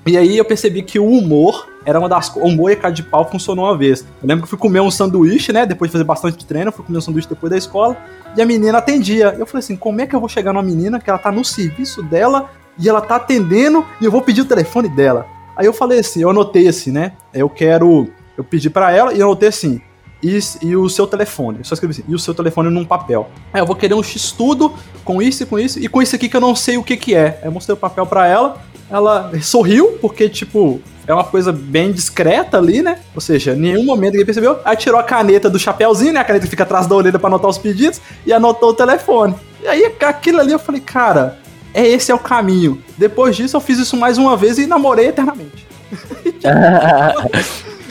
[0.05, 2.51] E aí eu percebi que o humor era uma das coisas.
[2.51, 4.01] Humor e cara de pau funcionou uma vez.
[4.01, 5.65] Eu lembro que eu fui comer um sanduíche, né?
[5.65, 7.95] Depois de fazer bastante treino, eu fui comer um sanduíche depois da escola.
[8.35, 9.35] E a menina atendia.
[9.37, 11.45] Eu falei assim: como é que eu vou chegar numa menina que ela tá no
[11.45, 15.27] serviço dela e ela tá atendendo e eu vou pedir o telefone dela?
[15.55, 17.13] Aí eu falei assim: eu anotei assim, né?
[17.33, 18.07] Eu quero.
[18.35, 19.81] Eu pedi pra ela e eu anotei assim.
[20.23, 21.59] E, e o seu telefone.
[21.59, 23.29] Eu só escrevi assim, e o seu telefone num papel.
[23.51, 26.29] Aí eu vou querer um X-tudo com isso e com isso, e com isso aqui
[26.29, 27.39] que eu não sei o que que é.
[27.41, 31.91] Aí eu mostrei o papel pra ela, ela sorriu, porque, tipo, é uma coisa bem
[31.91, 32.99] discreta ali, né?
[33.15, 34.59] Ou seja, em nenhum momento ninguém percebeu.
[34.63, 36.19] Aí tirou a caneta do chapéuzinho, né?
[36.19, 39.35] A caneta que fica atrás da orelha pra anotar os pedidos, e anotou o telefone.
[39.63, 41.39] E aí, aquilo ali eu falei, cara,
[41.73, 42.81] é esse é o caminho.
[42.97, 45.67] Depois disso, eu fiz isso mais uma vez e namorei eternamente.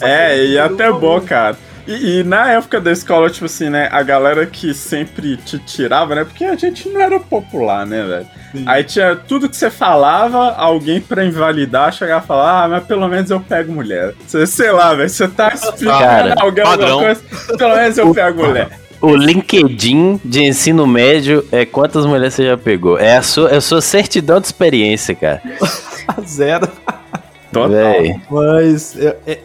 [0.00, 1.58] É, e até bom, cara.
[1.88, 6.14] E, e na época da escola, tipo assim, né, a galera que sempre te tirava,
[6.14, 8.26] né, porque a gente não era popular, né, velho.
[8.66, 13.08] Aí tinha tudo que você falava, alguém pra invalidar chegava a falar, ah, mas pelo
[13.08, 14.14] menos eu pego mulher.
[14.26, 16.98] Você, sei lá, velho, você tá explicando Cara, alguém alguma padrão.
[17.00, 17.22] coisa,
[17.56, 18.68] pelo menos eu pego mulher.
[19.00, 22.98] O LinkedIn de ensino médio é quantas mulheres você já pegou.
[22.98, 25.40] É a sua, é a sua certidão de experiência, cara.
[26.26, 26.68] Zero.
[27.62, 27.92] Total.
[27.92, 28.20] Véi.
[28.30, 28.96] Mas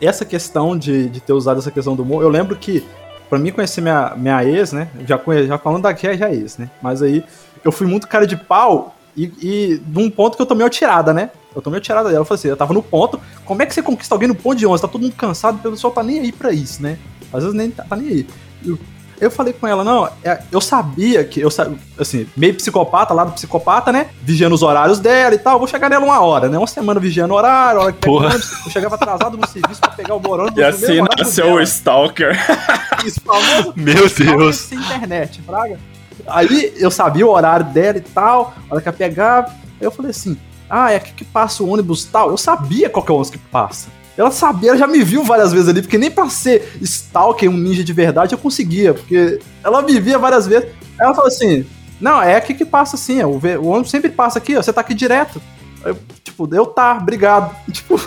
[0.01, 2.85] essa questão de, de ter usado essa questão do humor, eu lembro que,
[3.29, 4.87] pra mim conhecer minha, minha ex, né?
[5.07, 6.69] Já, conhe, já falando daqui é já ex, né?
[6.81, 7.23] Mas aí
[7.63, 11.13] eu fui muito cara de pau e, e num ponto que eu tomei uma tirada,
[11.13, 11.29] né?
[11.55, 12.21] Eu tomei uma tirada dela.
[12.21, 13.19] Eu falei assim, eu tava no ponto.
[13.45, 14.81] Como é que você conquista alguém no ponto de 11?
[14.81, 16.97] Tá todo mundo cansado, o pessoal tá nem aí pra isso, né?
[17.31, 18.27] Às vezes nem tá, tá nem aí.
[18.65, 18.77] Eu,
[19.19, 21.49] eu falei com ela, não, é, eu sabia que, eu
[21.97, 24.09] assim, meio psicopata, lá do psicopata, né?
[24.21, 25.57] Vigiando os horários dela e tal.
[25.57, 26.57] Vou chegar nela uma hora, né?
[26.57, 28.35] Uma semana vigiando o horário, hora que Porra.
[28.35, 30.47] eu chegava atrasado no serviço pra pegar o borão.
[30.55, 32.37] E assim nasceu o Stalker.
[33.05, 34.57] Isso, famoso Meu Deus.
[34.57, 35.79] sem internet, fraga.
[36.27, 39.91] Aí eu sabia o horário dela e tal, a hora que eu pegava, aí eu
[39.91, 40.37] falei assim,
[40.69, 42.29] ah, é aqui que passa o ônibus tal.
[42.29, 43.89] Eu sabia qual que é o ônibus que passa.
[44.17, 47.57] Ela sabia, ela já me viu várias vezes ali, porque nem pra ser Stalker, um
[47.57, 50.69] ninja de verdade, eu conseguia, porque ela me via várias vezes.
[50.99, 51.65] Ela falou assim,
[51.99, 54.93] não, é aqui que passa assim, o, ônibus sempre passa aqui, ó, você tá aqui
[54.93, 55.41] direto.
[55.83, 57.55] Eu, tipo, eu tá, obrigado.
[57.71, 57.99] Tipo,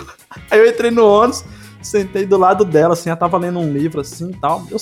[0.49, 1.43] aí eu entrei no ônibus,
[1.81, 4.65] sentei do lado dela, assim, ela tava lendo um livro assim e tal.
[4.71, 4.79] Eu,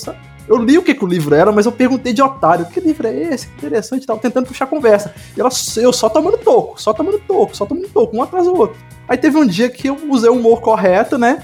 [0.47, 3.07] eu li o que, que o livro era, mas eu perguntei de otário: que livro
[3.07, 3.47] é esse?
[3.47, 5.13] Que interessante e tal, tentando puxar conversa.
[5.35, 8.55] E ela, eu só tomando toco, só tomando toco, só tomando toco, um atrás do
[8.55, 8.77] outro.
[9.07, 11.43] Aí teve um dia que eu usei o humor correto, né?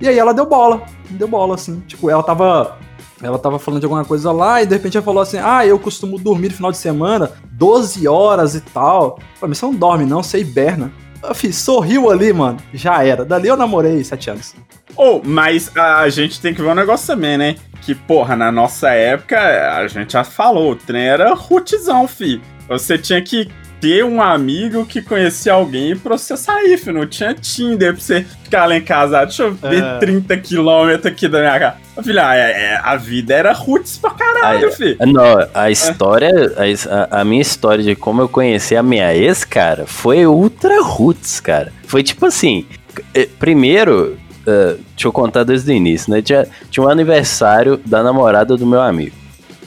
[0.00, 1.80] E aí ela deu bola, deu bola, assim.
[1.86, 2.78] Tipo, ela tava.
[3.22, 5.78] Ela tava falando de alguma coisa lá e de repente ela falou assim: Ah, eu
[5.78, 9.18] costumo dormir no final de semana 12 horas e tal.
[9.36, 10.92] Falei, mas você não dorme, não, você hiberna.
[11.22, 12.58] Eu fiz, sorriu ali, mano.
[12.74, 13.24] Já era.
[13.24, 14.56] Dali eu namorei sete anos.
[14.96, 17.56] Oh, mas a gente tem que ver um negócio também, né?
[17.82, 19.38] Que, porra, na nossa época,
[19.76, 22.40] a gente já falou, o trem era rootzão, fi.
[22.68, 23.48] Você tinha que
[23.80, 26.92] ter um amigo que conhecia alguém pra você sair, fi.
[26.92, 29.18] Não tinha Tinder pra você ficar lá em casa.
[29.18, 29.98] Ah, Deixa eu ver É.
[29.98, 31.76] 30 quilômetros aqui da minha casa.
[32.22, 34.96] Ah, é- é- a vida era roots pra caralho, Aí, fi.
[35.04, 39.12] Não, a história, a, his- a- a minha história de como eu conheci a minha
[39.12, 41.72] ex, cara, foi ultra roots, cara.
[41.88, 42.64] Foi tipo assim,
[43.12, 46.22] eh, primeiro, eh, deixa eu contar desde o início, né?
[46.22, 49.14] Tinha, tinha um aniversário da namorada do meu amigo.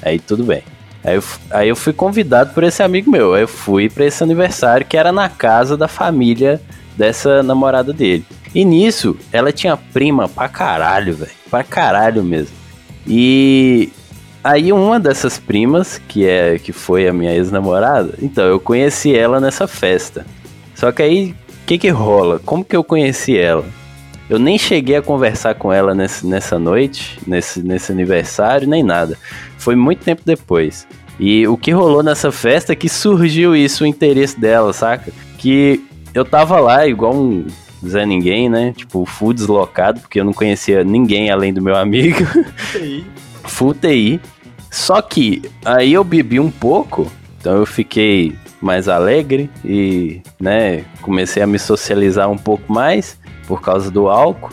[0.02, 0.64] Aí tudo bem.
[1.04, 3.34] Aí eu, aí eu fui convidado por esse amigo meu.
[3.34, 6.62] Aí eu fui pra esse aniversário que era na casa da família
[6.98, 8.26] dessa namorada dele.
[8.54, 11.32] E nisso, ela tinha prima pra caralho, velho.
[11.50, 12.56] Pra caralho mesmo.
[13.06, 13.92] E
[14.46, 19.40] Aí uma dessas primas, que é que foi a minha ex-namorada, então eu conheci ela
[19.40, 20.24] nessa festa.
[20.76, 22.40] Só que aí, o que que rola?
[22.46, 23.66] Como que eu conheci ela?
[24.30, 29.18] Eu nem cheguei a conversar com ela nesse, nessa noite, nesse, nesse aniversário, nem nada.
[29.58, 30.88] Foi muito tempo depois.
[31.20, 35.14] E o que rolou nessa festa é que surgiu isso, o interesse dela, saca?
[35.38, 35.84] Que
[36.14, 37.46] eu tava lá igual um
[37.86, 38.74] Zé Ninguém, né?
[38.76, 42.26] Tipo, full deslocado, porque eu não conhecia ninguém além do meu amigo.
[43.46, 44.20] full TI.
[44.72, 47.10] Só que aí eu bebi um pouco,
[47.40, 53.62] então eu fiquei mais alegre e, né, comecei a me socializar um pouco mais por
[53.62, 54.50] causa do álcool.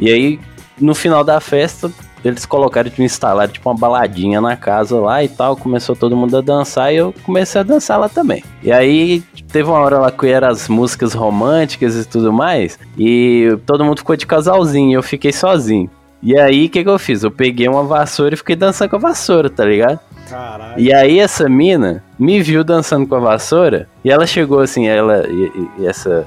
[0.00, 0.40] E aí,
[0.80, 1.90] no final da festa,
[2.24, 6.36] eles colocaram de instalar tipo uma baladinha na casa lá e tal, começou todo mundo
[6.36, 8.42] a dançar e eu comecei a dançar lá também.
[8.62, 13.56] E aí teve uma hora lá que eram as músicas românticas e tudo mais, e
[13.64, 15.88] todo mundo ficou de casalzinho, e eu fiquei sozinho.
[16.22, 17.22] E aí, o que, que eu fiz?
[17.22, 20.00] Eu peguei uma vassoura e fiquei dançando com a vassoura, tá ligado?
[20.28, 20.80] Caralho.
[20.80, 25.24] E aí essa mina me viu dançando com a vassoura e ela chegou assim, ela
[25.28, 26.26] e, e- e essa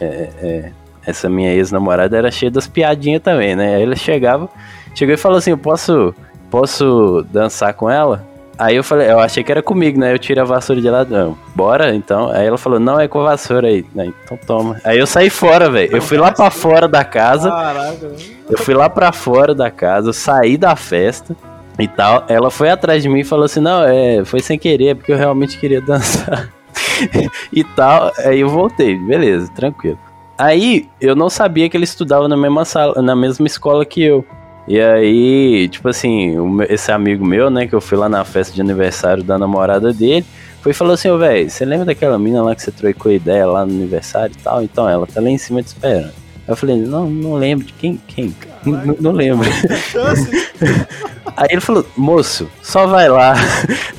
[0.00, 0.04] é,
[0.42, 0.72] é,
[1.06, 3.76] essa minha ex-namorada era cheia das piadinhas também, né?
[3.76, 4.48] Aí ela chegava,
[4.94, 6.14] chegou e falou assim, eu posso
[6.50, 8.28] posso dançar com ela?
[8.60, 10.12] Aí eu falei, eu achei que era comigo, né?
[10.12, 12.30] Eu tirei a vassoura de lá, não, bora então.
[12.30, 13.86] Aí ela falou, não, é com a vassoura aí.
[13.94, 14.78] Né, então toma.
[14.84, 15.96] Aí eu saí fora, velho.
[15.96, 17.48] Eu fui lá pra fora da casa.
[17.48, 18.10] Caraca.
[18.50, 21.34] Eu fui lá pra fora da casa, eu saí da festa
[21.78, 22.26] e tal.
[22.28, 25.16] Ela foi atrás de mim e falou assim: Não, é, foi sem querer, porque eu
[25.16, 26.50] realmente queria dançar
[27.50, 28.12] e tal.
[28.18, 29.98] Aí eu voltei, beleza, tranquilo.
[30.40, 34.24] Aí eu não sabia que ele estudava na mesma sala, na mesma escola que eu.
[34.66, 36.34] E aí, tipo assim,
[36.68, 40.24] esse amigo meu, né, que eu fui lá na festa de aniversário da namorada dele,
[40.62, 43.46] foi e falou assim: Ô, velho, você lembra daquela mina lá que você trocou ideia
[43.46, 44.62] lá no aniversário e tal?
[44.62, 46.12] Então, ela tá lá em cima te esperando.
[46.48, 48.00] Eu falei: Não, não lembro de quem?
[48.08, 48.34] Quem?
[48.64, 49.46] Não, não lembro.
[51.36, 53.34] Aí ele falou, moço, só vai lá.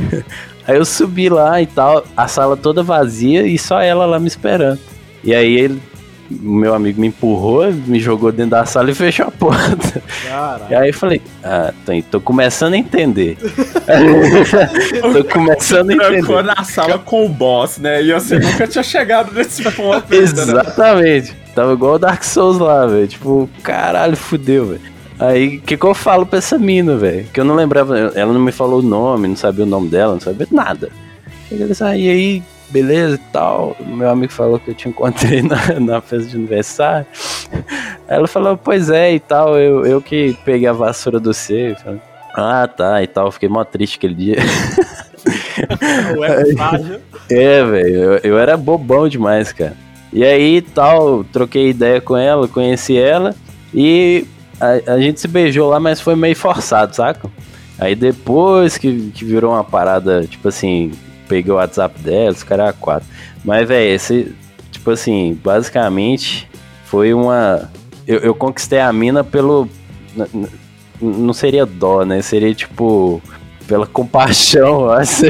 [0.68, 4.28] Aí eu subi lá e tal, a sala toda vazia e só ela lá me
[4.28, 4.80] esperando.
[5.24, 5.82] E aí ele,
[6.40, 10.02] meu amigo me empurrou, me jogou dentro da sala e fechou a porta.
[10.28, 10.66] Caralho.
[10.70, 13.38] E aí eu falei, ah, tô, tô começando a entender.
[15.14, 16.44] tô começando a Trancou entender.
[16.44, 18.02] na sala com o boss, né?
[18.04, 20.10] E você nunca tinha chegado nesse ponto.
[20.10, 20.18] né?
[20.18, 21.36] Exatamente.
[21.54, 23.08] Tava igual o Dark Souls lá, velho.
[23.08, 24.82] Tipo, caralho, fudeu, velho.
[25.20, 27.26] Aí, o que, que eu falo pra essa mina, velho?
[27.32, 30.14] Que eu não lembrava, ela não me falou o nome, não sabia o nome dela,
[30.14, 30.90] não sabia nada.
[31.82, 33.76] Ah, e aí, beleza e tal.
[33.80, 37.05] Meu amigo falou que eu te encontrei na, na festa de aniversário.
[38.07, 41.76] Ela falou, pois é e tal, eu, eu que peguei a vassoura do C.
[41.84, 42.01] Falei,
[42.34, 43.32] ah, tá, e tal.
[43.32, 44.38] Fiquei mó triste aquele dia.
[47.30, 49.78] É, velho, eu, eu era bobão demais, cara.
[50.11, 53.36] E aí, tal, troquei ideia com ela, conheci ela
[53.74, 54.26] e
[54.59, 57.30] a, a gente se beijou lá, mas foi meio forçado, saca?
[57.80, 60.91] Aí depois que, que virou uma parada, tipo assim,
[61.32, 63.08] peguei o WhatsApp dela, os caras quatro.
[63.46, 64.36] Mas, velho, esse,
[64.70, 66.50] tipo assim, basicamente
[66.86, 67.72] foi uma.
[68.06, 69.70] Eu, eu conquistei a mina pelo.
[71.02, 72.22] Não seria dó, né?
[72.22, 73.22] Seria tipo.
[73.66, 75.22] Pela compaixão, eu acho.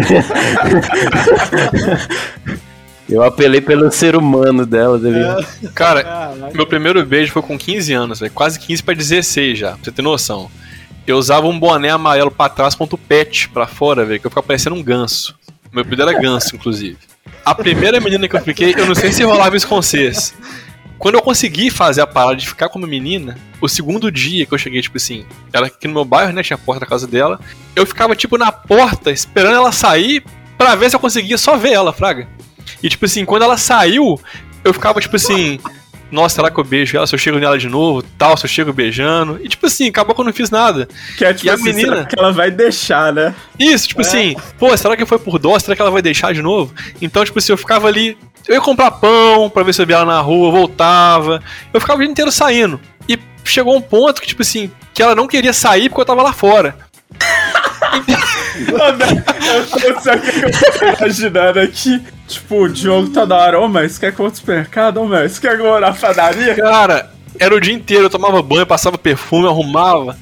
[3.08, 5.46] Eu apelei pelo ser humano dela, tá ligado?
[5.76, 8.32] Cara, meu primeiro beijo foi com 15 anos, velho.
[8.32, 10.50] Quase 15 pra 16 já, pra você ter noção.
[11.06, 14.48] Eu usava um boné amarelo pra trás um tupete pra fora, velho, que eu ficava
[14.48, 15.36] parecendo um ganso.
[15.72, 16.98] Meu apelido era ganso, inclusive.
[17.46, 20.34] A primeira menina que eu fiquei, eu não sei se rolava isso com vocês.
[20.98, 24.54] Quando eu consegui fazer a parada de ficar com uma menina, o segundo dia que
[24.54, 27.08] eu cheguei, tipo assim, ela aqui no meu bairro, né, tinha a porta da casa
[27.08, 27.40] dela,
[27.76, 30.24] eu ficava, tipo, na porta, esperando ela sair,
[30.58, 32.28] pra ver se eu conseguia só ver ela, fraga.
[32.84, 34.22] E, tipo assim, quando ela saiu,
[34.64, 35.60] eu ficava, tipo assim,
[36.12, 37.08] nossa, será que eu beijo ela?
[37.08, 39.40] Se eu chego nela de novo, tal, se eu chego beijando.
[39.44, 40.88] E, tipo assim, acabou que eu não fiz nada.
[41.18, 41.96] Que é tipo E a assim, menina?
[41.96, 43.34] será que ela vai deixar, né?
[43.58, 45.58] Isso, tipo assim, pô, será que foi por dó?
[45.58, 46.74] Será que ela vai deixar de novo?
[47.02, 48.18] Então, tipo assim, eu ficava ali.
[48.48, 51.42] Eu ia comprar pão pra ver se eu via ela na rua, voltava.
[51.74, 52.80] Eu ficava o dia inteiro saindo.
[53.08, 56.24] E chegou um ponto que, tipo assim, que ela não queria sair porque eu tava
[56.24, 56.76] lá fora.
[58.62, 62.02] O que eu tô imaginando aqui?
[62.28, 65.02] Tipo, o Diogo tá da hora, ô, mas quer que eu vou supermercado?
[65.02, 66.56] Ô, mas quer que eu vou na padaria?
[66.56, 70.18] Cara, era o dia inteiro, eu tomava banho, passava perfume, arrumava.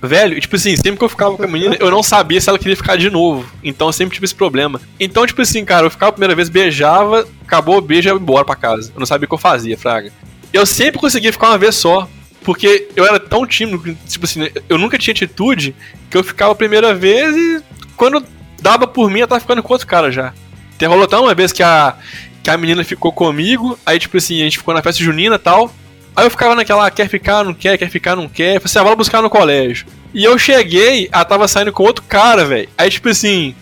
[0.00, 2.58] Velho, tipo assim, sempre que eu ficava com a menina, eu não sabia se ela
[2.58, 3.44] queria ficar de novo.
[3.64, 4.80] Então eu sempre tive esse problema.
[5.00, 8.16] Então, tipo assim, cara, eu ficava a primeira vez, beijava, acabou o beijo e ia
[8.16, 8.92] embora pra casa.
[8.94, 10.12] Eu não sabia o que eu fazia, Fraga.
[10.52, 12.08] Eu sempre conseguia ficar uma vez só.
[12.48, 15.76] Porque eu era tão tímido, tipo assim, eu nunca tinha atitude,
[16.08, 17.62] que eu ficava a primeira vez e
[17.94, 18.24] quando
[18.62, 20.32] dava por mim, eu tava ficando com outro cara já.
[20.74, 21.94] Até rolou até uma vez que a,
[22.42, 25.38] que a menina ficou comigo, aí, tipo assim, a gente ficou na festa junina e
[25.38, 25.70] tal.
[26.16, 28.56] Aí eu ficava naquela, ah, quer ficar, não quer, quer ficar, não quer.
[28.56, 29.86] Eu falei assim, ah, vai buscar no colégio.
[30.14, 32.70] E eu cheguei, ela tava saindo com outro cara, velho.
[32.78, 33.54] Aí, tipo assim,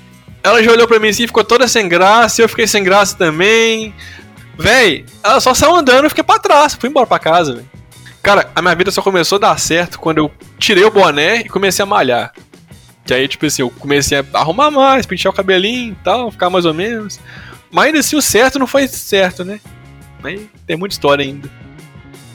[0.45, 3.93] ela já olhou pra mim assim, ficou toda sem graça, eu fiquei sem graça também.
[4.57, 7.77] Véi, ela só saiu andando eu fiquei pra trás, fui embora pra casa, velho.
[8.27, 11.49] Cara, a minha vida só começou a dar certo quando eu tirei o boné e
[11.49, 12.33] comecei a malhar.
[13.05, 16.51] Que aí, tipo assim, eu comecei a arrumar mais, pentear o cabelinho e tal, ficar
[16.51, 17.21] mais ou menos.
[17.71, 19.61] Mas ainda assim, o certo não foi certo, né?
[20.21, 21.49] Mas tem muita história ainda.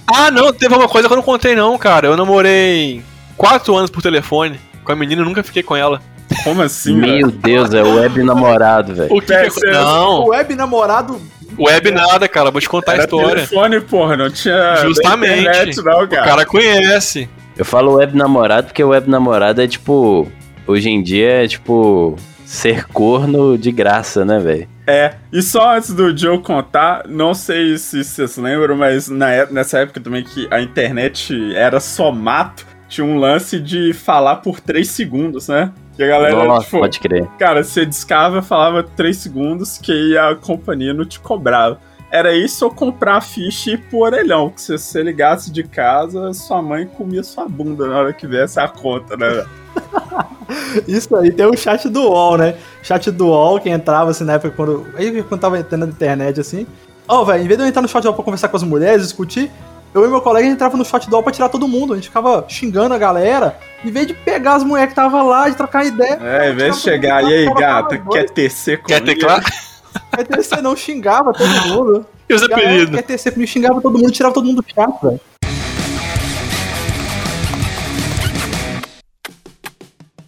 [0.07, 2.07] Ah, não, teve uma coisa que eu não contei, não, cara.
[2.07, 3.03] Eu namorei
[3.35, 6.01] quatro anos por telefone com a menina e nunca fiquei com ela.
[6.45, 6.95] Como assim?
[6.95, 9.13] Meu Deus, é o web namorado, velho.
[9.13, 9.49] O que, que é...
[9.49, 11.21] ser- Não, Web namorado.
[11.63, 12.51] Web nada, cara.
[12.51, 13.29] Vou te contar a Era história.
[13.35, 15.41] telefone, porra, não tinha Justamente.
[15.41, 16.25] internet, não, O cara.
[16.25, 17.29] cara conhece.
[17.57, 20.31] Eu falo web namorado porque web namorado é tipo.
[20.67, 22.15] Hoje em dia é tipo.
[22.45, 24.67] Ser corno de graça, né, velho?
[24.85, 29.47] É, e só antes do Joe contar, não sei se vocês lembram, mas na é-
[29.49, 34.59] nessa época também que a internet era só mato, tinha um lance de falar por
[34.59, 35.71] 3 segundos, né?
[35.95, 37.27] Que a galera, Nossa, tipo, pode crer.
[37.37, 41.79] cara, você discava, falava 3 segundos que a companhia não te cobrava.
[42.09, 45.63] Era isso ou comprar a ficha e ir pro orelhão, que se você ligasse de
[45.63, 49.45] casa, sua mãe comia sua bunda na hora que viesse a conta, né?
[50.87, 52.55] Isso aí, tem o chat do UOL, né?
[52.83, 54.87] Chat do UOL, que entrava assim na época quando.
[54.95, 56.67] Aí quando tava entrando na internet assim.
[57.07, 58.63] Ó, velho, em vez de eu entrar no chat do UOL pra conversar com as
[58.63, 59.49] mulheres, discutir,
[59.93, 61.93] eu e meu colega a gente entrava no chat do UOL pra tirar todo mundo.
[61.93, 65.49] A gente ficava xingando a galera, em vez de pegar as mulheres que tava lá,
[65.49, 66.17] de trocar ideia.
[66.21, 69.05] É, em vez de chegar, e aí, gata, quer tecer comigo?
[69.05, 69.43] Quer teclar?
[70.15, 72.05] Quer tecer não, xingava todo mundo.
[72.29, 72.95] E os apelidos?
[72.95, 75.19] Quer tecer comigo, xingava todo mundo, tirava todo mundo do chat, velho.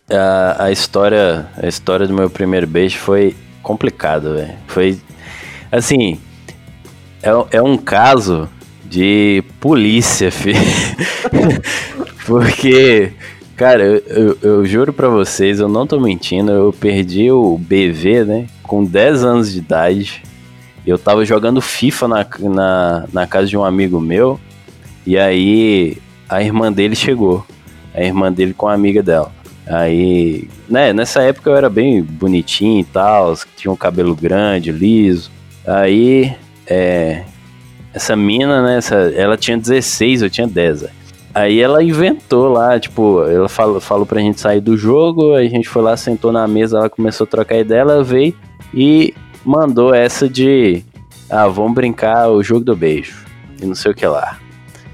[0.09, 4.53] A, a história, a história do meu primeiro beijo foi complicado, velho.
[4.67, 4.99] Foi
[5.71, 6.19] assim,
[7.21, 8.49] é, é um caso
[8.93, 10.59] de polícia, filho.
[12.27, 13.11] Porque,
[13.57, 18.47] cara, eu, eu, juro pra vocês, eu não tô mentindo, eu perdi o BV, né,
[18.61, 20.21] com 10 anos de idade.
[20.85, 24.39] Eu tava jogando FIFA na, na, na casa de um amigo meu,
[25.07, 25.97] e aí
[26.29, 27.43] a irmã dele chegou.
[27.95, 29.31] A irmã dele com a amiga dela.
[29.65, 35.31] Aí, né, nessa época eu era bem bonitinho e tal, tinha um cabelo grande, liso.
[35.65, 36.35] Aí,
[36.67, 37.23] é,
[37.93, 40.81] essa mina, né, essa, ela tinha 16, eu tinha 10.
[40.81, 40.93] velho.
[41.33, 45.49] Aí ela inventou lá, tipo, ela falou, falou pra gente sair do jogo, aí a
[45.49, 48.35] gente foi lá, sentou na mesa, ela começou a trocar ideia, ela veio
[48.71, 49.13] e
[49.43, 50.83] mandou essa de,
[51.29, 53.25] ah, vamos brincar o jogo do beijo,
[53.59, 54.37] e não sei o que lá.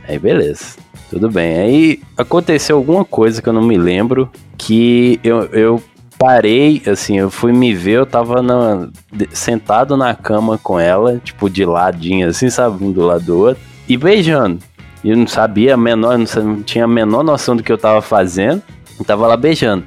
[0.07, 0.77] Aí beleza.
[1.09, 1.57] Tudo bem.
[1.57, 4.29] Aí aconteceu alguma coisa que eu não me lembro.
[4.57, 5.83] Que eu, eu
[6.19, 8.89] parei, assim, eu fui me ver, eu tava na,
[9.31, 12.83] sentado na cama com ela, tipo, de ladinho, assim, sabe?
[12.83, 13.63] Um do lado do outro.
[13.87, 14.59] E beijando.
[15.01, 17.71] E eu não sabia a menor, não, sa- não tinha a menor noção do que
[17.71, 18.61] eu tava fazendo.
[18.99, 19.85] Eu tava lá beijando.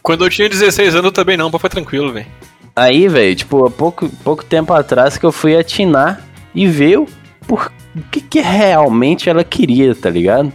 [0.00, 2.26] Quando eu tinha 16 anos eu também não, foi tranquilo, velho.
[2.74, 6.20] Aí, velho, tipo, há pouco, pouco tempo atrás que eu fui atinar
[6.54, 7.06] e ver o,
[7.46, 10.50] por, o que, que realmente ela queria, tá ligado?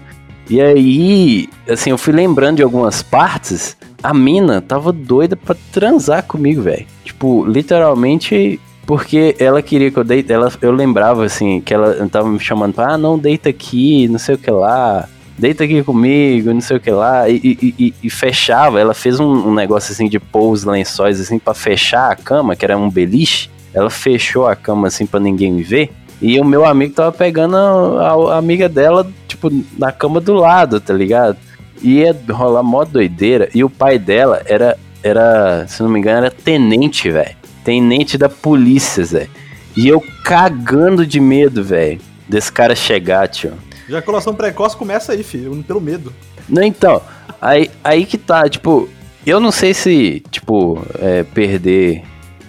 [0.50, 3.76] E aí, assim, eu fui lembrando de algumas partes.
[4.10, 6.86] A mina tava doida pra transar comigo, velho.
[7.04, 10.32] Tipo, literalmente, porque ela queria que eu deite.
[10.32, 14.18] Ela, eu lembrava, assim, que ela tava me chamando pra, ah, não, deita aqui, não
[14.18, 15.10] sei o que lá.
[15.38, 17.28] Deita aqui comigo, não sei o que lá.
[17.28, 21.20] E, e- e- e fechava, ela fez um, um negócio assim de pôr os lençóis
[21.20, 23.50] assim pra fechar a cama, que era um beliche.
[23.74, 25.92] Ela fechou a cama assim pra ninguém me ver.
[26.22, 30.80] E o meu amigo tava pegando a, a amiga dela, tipo, na cama do lado,
[30.80, 31.36] tá ligado?
[31.82, 33.50] Ia rolar mó doideira.
[33.54, 37.36] E o pai dela era, era se não me engano, era tenente, velho.
[37.64, 39.28] Tenente da polícia, Zé.
[39.76, 42.00] E eu cagando de medo, velho.
[42.28, 43.54] Desse cara chegar, tio.
[43.88, 46.14] Ejaculação precoce começa aí, filho, pelo medo.
[46.50, 47.02] Não, então,
[47.42, 48.90] aí, aí que tá, tipo,
[49.26, 52.04] eu não sei se, tipo, é, perder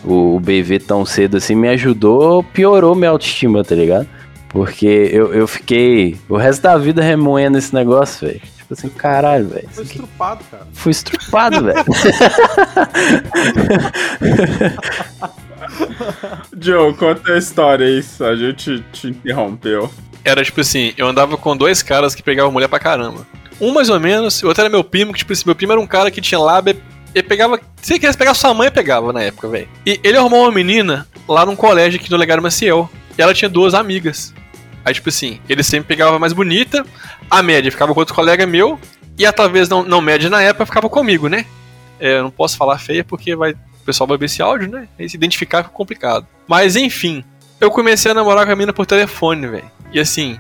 [0.05, 4.09] o, o BV tão cedo assim me ajudou ou piorou minha autoestima, tá ligado?
[4.49, 8.41] Porque eu, eu fiquei o resto da vida remoendo esse negócio, velho.
[8.69, 9.67] Tipo assim, caralho, velho.
[9.71, 10.67] Foi estrupado, cara.
[10.75, 11.85] Fui estrupado, velho.
[16.61, 19.91] Joe, conta a história aí, a gente te interrompeu.
[20.23, 23.27] Era tipo assim, eu andava com dois caras que pegavam mulher pra caramba.
[23.59, 25.81] Um mais ou menos, o outro era meu primo, que tipo assim, meu primo era
[25.81, 26.77] um cara que tinha lábia.
[27.15, 27.59] Ele pegava.
[27.81, 29.67] Se ele quisesse pegar sua mãe, pegava na época, velho.
[29.87, 32.91] E ele arrumou uma menina lá num colégio aqui no Legado Maciel.
[33.17, 34.35] E ela tinha duas amigas.
[34.85, 36.87] Aí, tipo assim, ele sempre pegava a mais bonita,
[37.31, 38.79] a média ficava com outro colega meu,
[39.19, 41.45] e a talvez não, não média na época ficava comigo, né?
[42.01, 44.89] É, eu não posso falar feia porque vai, o pessoal vai ver esse áudio, né?
[44.99, 46.27] E se identificar fica complicado.
[46.47, 47.25] Mas enfim,
[47.61, 49.71] eu comecei a namorar com a mina por telefone, velho.
[49.93, 50.39] E assim,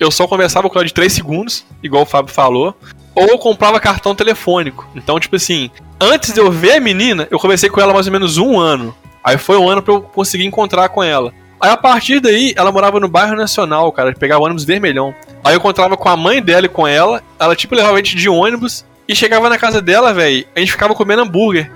[0.00, 2.74] eu só conversava com ela de 3 segundos, igual o Fábio falou,
[3.14, 4.88] ou eu comprava cartão telefônico.
[4.94, 5.70] Então, tipo assim,
[6.00, 8.94] antes de eu ver a menina, eu conversei com ela mais ou menos um ano.
[9.22, 11.32] Aí foi um ano pra eu conseguir encontrar com ela.
[11.60, 15.14] Aí a partir daí, ela morava no bairro Nacional, cara, pegava ônibus vermelhão.
[15.42, 18.16] Aí eu encontrava com a mãe dela e com ela, ela tipo levava a gente
[18.16, 21.70] de ônibus e chegava na casa dela, velho, a gente ficava comendo hambúrguer.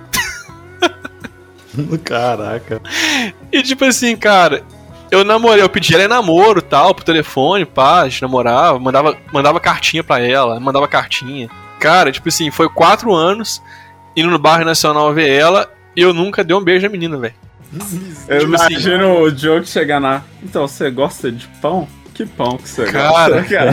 [2.04, 2.82] Caraca.
[3.50, 4.62] E tipo assim, cara,
[5.10, 9.16] eu namorei, eu pedi ela em namoro tal, pro telefone, pá, a gente namorava, mandava,
[9.32, 11.48] mandava cartinha pra ela, mandava cartinha.
[11.78, 13.62] Cara, tipo assim, foi quatro anos
[14.16, 17.34] indo no bairro nacional ver ela e eu nunca dei um beijo à menina, velho.
[18.28, 20.22] Eu Tipo assim- imagino o Joe chegar na.
[20.42, 21.86] Então, você gosta de pão?
[22.14, 23.08] Que pão que você Cara.
[23.40, 23.72] gosta, cara?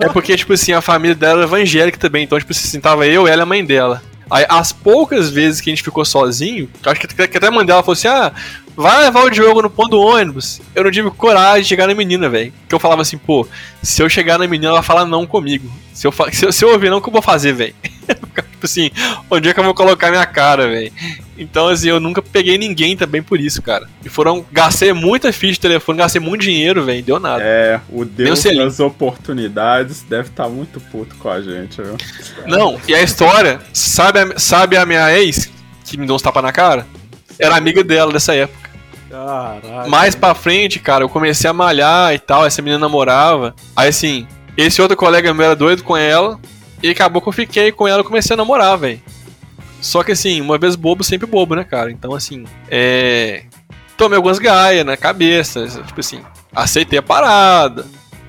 [0.00, 3.26] É porque, tipo assim, a família dela era evangélica também, então, tipo assim, tava eu,
[3.26, 4.02] ela e a mãe dela.
[4.30, 7.66] Aí, as poucas vezes que a gente ficou sozinho, acho que, que até a mãe
[7.66, 8.30] dela falou assim: ah,
[8.76, 10.60] vai levar o Diogo no ponto do ônibus.
[10.72, 12.52] Eu não tive coragem de chegar na menina, velho.
[12.68, 13.44] Que eu falava assim, pô,
[13.82, 15.68] se eu chegar na menina, ela vai falar não comigo.
[15.92, 17.74] Se eu, se eu, se eu ouvir não, o que eu vou fazer, velho?
[18.06, 18.92] tipo assim,
[19.28, 20.92] onde é que eu vou colocar minha cara, velho?
[21.40, 23.88] Então, assim, eu nunca peguei ninguém também por isso, cara.
[24.04, 24.44] E foram.
[24.52, 27.42] Gastei muita ficha de telefone, gastei muito dinheiro, velho, deu nada.
[27.42, 31.96] É, o Deus das oportunidades deve estar muito puto com a gente, viu?
[32.46, 35.50] Não, e a história, sabe a, sabe a minha ex,
[35.86, 36.86] que me deu uns tapas na cara?
[37.38, 38.68] Era amiga dela dessa época.
[39.08, 39.88] Caraca.
[39.88, 43.54] Mais pra frente, cara, eu comecei a malhar e tal, essa menina namorava.
[43.74, 44.26] Aí assim,
[44.58, 46.38] esse outro colega meu era doido com ela,
[46.82, 49.00] e acabou que eu fiquei com ela e comecei a namorar, velho.
[49.80, 51.90] Só que assim, uma vez bobo, sempre bobo, né, cara?
[51.90, 53.44] Então assim, é.
[53.96, 56.22] Tomei algumas gaias na cabeça, tipo assim,
[56.54, 57.86] aceitei a parada,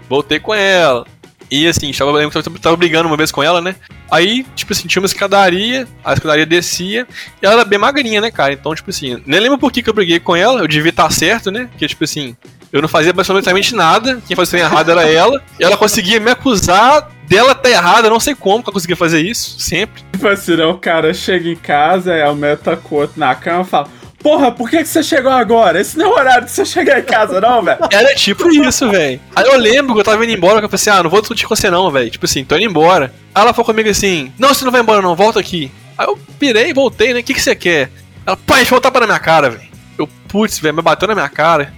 [0.09, 1.05] voltei com ela.
[1.49, 2.13] E assim, tava,
[2.61, 3.75] tava brigando uma vez com ela, né?
[4.09, 7.05] Aí, tipo assim, tinha uma escadaria, a escadaria descia,
[7.41, 8.53] e ela era bem magrinha, né, cara?
[8.53, 11.11] Então, tipo assim, nem lembro por que, que eu briguei com ela, eu devia estar
[11.11, 11.67] certo, né?
[11.71, 12.37] Porque, tipo assim,
[12.71, 17.09] eu não fazia absolutamente nada, quem fazia errado era ela, e ela conseguia me acusar
[17.31, 20.03] dela tá errada, eu não sei como que ela conseguia fazer isso, sempre.
[20.11, 23.61] Tipo assim, né, o cara chega em casa, aí aumenta com o outro na cama
[23.61, 23.87] e fala:
[24.19, 25.79] Porra, por que, que você chegou agora?
[25.79, 27.79] Esse não é o horário de você chegar em casa, não, velho.
[27.89, 29.21] Era tipo isso, velho.
[29.33, 31.21] Aí eu lembro que eu tava indo embora, que eu falei assim, ah, não vou
[31.21, 32.09] discutir com você não, velho.
[32.09, 33.13] Tipo assim, tô indo embora.
[33.33, 35.71] Aí ela falou comigo assim, não, você não vai embora não, volta aqui.
[35.97, 37.89] Aí eu pirei, voltei, né, o que que você quer?
[38.25, 39.69] Ela, pai, deixa eu voltar pra minha cara, velho.
[39.97, 41.73] Eu, putz, velho, me bateu na minha cara.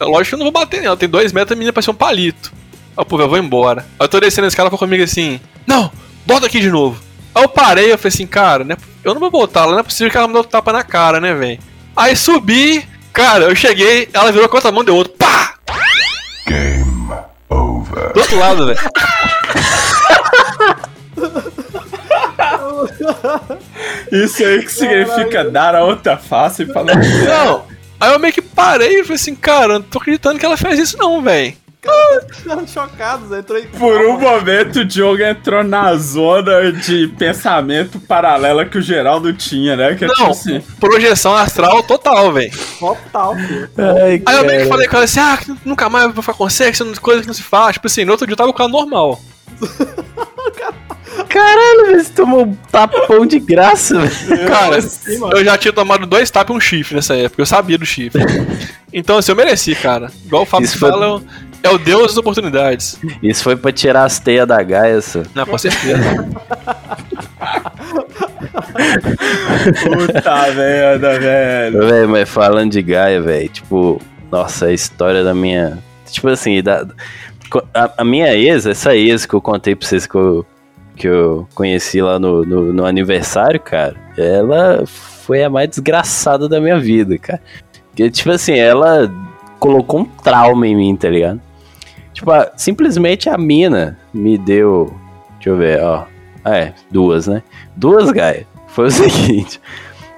[0.00, 1.94] Eu, lógico que eu não vou bater nela, tem dois metros, a menina parece um
[1.94, 2.52] palito.
[2.98, 3.82] Aí, pô, eu vou embora.
[3.96, 5.88] Aí eu tô descendo a escada, ela falou comigo assim, não,
[6.26, 7.00] volta aqui de novo.
[7.32, 9.84] Aí eu parei, eu falei assim, cara, né, eu não vou voltar, lá, não é
[9.84, 11.60] possível que ela me dê um tapa na cara, né, velho.
[11.96, 15.54] Aí subi, cara, eu cheguei, ela virou com a outra mão, deu outro, pá!
[18.14, 18.80] Do outro lado, velho.
[24.10, 26.96] Isso aí que significa dar a outra face e falar.
[26.96, 27.64] Não.
[28.00, 30.56] Aí eu meio que parei e falei assim, cara, eu não tô acreditando que ela
[30.56, 31.54] fez isso não, velho.
[32.32, 38.64] Ficaram chocados, entrou em Por um momento o Diogo entrou na zona de pensamento paralela
[38.64, 39.94] que o Geraldo tinha, né?
[39.94, 42.52] Que é tipo Não, assim, projeção astral total, velho.
[42.78, 43.70] total, filho.
[43.76, 46.34] Ai, Aí eu meio que falei com ela assim, ah, que nunca mais vou ficar
[46.34, 47.74] com você, que isso é coisa que não se faz.
[47.74, 49.20] Tipo assim, no outro dia eu tava com ela normal.
[51.28, 54.46] Caralho, você tomou um tapão de graça, velho.
[54.48, 54.78] Cara,
[55.36, 58.22] eu já tinha tomado dois tapas e um chifre nessa época, eu sabia do chifre.
[58.92, 60.10] Então, assim, eu mereci, cara.
[60.24, 61.22] Igual o Fábio Isso foi- fala, é o-
[61.62, 62.98] é o deus das oportunidades.
[63.22, 65.22] Isso foi pra tirar as teias da Gaia, só.
[65.34, 65.98] Não, com certeza.
[69.82, 71.86] puta merda, velho.
[71.86, 74.00] Velho, mas falando de Gaia, velho, tipo,
[74.30, 75.78] nossa, a história da minha.
[76.06, 76.86] Tipo assim, da,
[77.74, 80.46] a, a minha ex, essa ex que eu contei pra vocês que eu,
[80.96, 86.60] que eu conheci lá no, no, no aniversário, cara, ela foi a mais desgraçada da
[86.60, 87.40] minha vida, cara.
[87.88, 89.12] Porque, tipo assim, ela
[89.58, 91.40] colocou um trauma em mim, tá ligado?
[92.18, 94.92] Tipo, a- simplesmente a mina me deu.
[95.36, 96.04] Deixa eu ver, ó.
[96.44, 97.44] Ah, é, duas, né?
[97.76, 98.44] Duas, Gaia.
[98.66, 99.60] Foi o seguinte.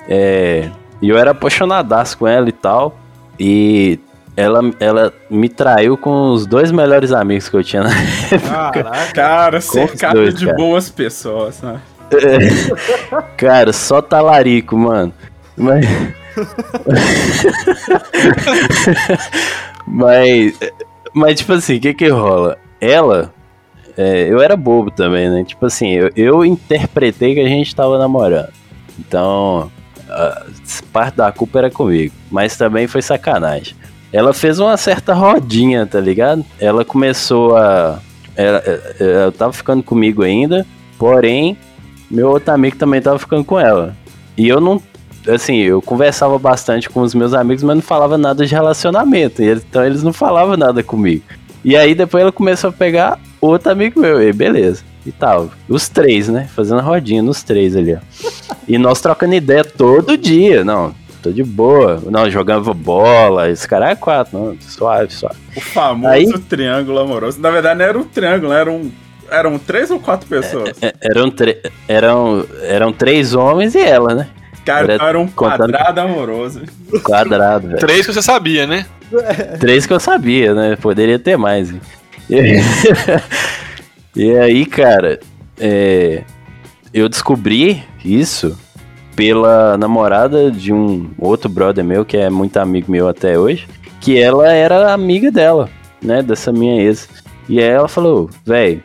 [0.09, 0.71] É.
[1.03, 2.99] E eu era apaixonadaço com ela e tal.
[3.39, 3.99] E
[4.35, 7.91] ela, ela me traiu com os dois melhores amigos que eu tinha na
[8.73, 9.13] Caraca.
[9.13, 10.57] Cara, cercado dois, de cara.
[10.57, 11.81] boas pessoas, né?
[13.37, 15.13] Cara, só talarico, mano.
[15.55, 15.87] Mas.
[19.87, 20.59] mas.
[21.15, 22.57] Mas, tipo assim, o que que rola?
[22.81, 23.33] Ela.
[23.97, 25.45] é, eu era bobo também, né?
[25.45, 28.49] Tipo assim, eu, eu interpretei que a gente tava namorando.
[28.99, 29.71] Então.
[30.93, 32.15] parte da culpa era comigo.
[32.31, 33.75] Mas também foi sacanagem.
[34.13, 36.45] Ela fez uma certa rodinha, tá ligado?
[36.59, 38.01] Ela começou a.
[38.37, 40.67] Ela, ela- ela tava ficando comigo ainda,
[40.99, 41.57] porém,
[42.11, 43.95] meu outro amigo também tava ficando com ela.
[44.37, 44.81] E eu não.
[45.35, 49.43] Assim, eu conversava bastante com os meus amigos, mas não falava nada de relacionamento.
[49.43, 51.25] Então eles não falavam nada comigo.
[51.65, 54.83] E aí depois ela começou a pegar outro amigo meu, e beleza.
[55.05, 55.51] E tal.
[55.69, 56.49] Os três, né?
[56.55, 57.99] Fazendo rodinha nos três ali, ó.
[58.69, 60.63] E nós trocando ideia todo dia.
[60.63, 62.03] Não, tô de boa.
[62.11, 63.49] Não, jogava bola.
[63.51, 64.57] Esse cara é quatro, não.
[64.61, 65.37] Suave, suave.
[65.57, 67.41] O famoso Aí- triângulo amoroso.
[67.41, 68.91] Na verdade, não era um triângulo, eram,
[69.31, 70.71] eram três ou quatro pessoas.
[70.83, 71.33] É, Eram,
[71.89, 74.29] eram, eram três homens e ela, né?
[74.71, 76.63] Cara, era era um contando- quadrado amoroso.
[77.03, 77.79] Quadrado, velho.
[77.81, 78.87] Três que você sabia, né?
[79.59, 80.77] Três que eu sabia, né?
[80.77, 81.71] Poderia ter mais.
[82.29, 82.61] E,
[84.15, 85.19] e aí, cara,
[85.59, 86.23] é,
[86.95, 88.57] eu descobri isso
[89.17, 93.69] pela namorada de um outro brother meu, que é muito amigo meu até hoje,
[94.01, 95.69] que ela era amiga dela,
[96.03, 96.23] né?
[96.23, 97.09] Dessa minha ex.
[97.49, 98.83] E aí ela falou, velho,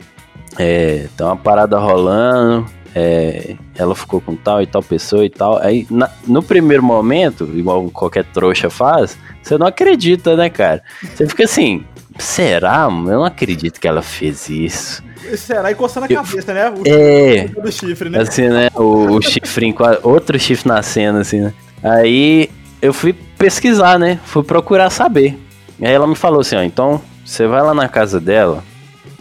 [0.57, 2.65] é, tá uma parada rolando,
[2.97, 5.57] é, ela ficou com tal e tal pessoa e tal.
[5.61, 10.81] Aí, na- no primeiro momento, igual qualquer trouxa faz, você não acredita, né, cara?
[11.13, 11.83] Você fica assim,
[12.17, 12.83] será?
[12.85, 15.03] Eu não acredito que ela fez isso.
[15.35, 16.69] Será e coçando a cabeça, né?
[16.69, 17.47] O É.
[17.47, 18.19] do chifre, né?
[18.21, 18.69] Assim, né?
[18.75, 21.53] O, o chifrinho, outro chifre na cena, assim, né?
[21.83, 22.49] Aí
[22.81, 24.19] eu fui pesquisar, né?
[24.23, 25.37] Fui procurar saber.
[25.81, 28.63] Aí ela me falou assim, ó, então você vai lá na casa dela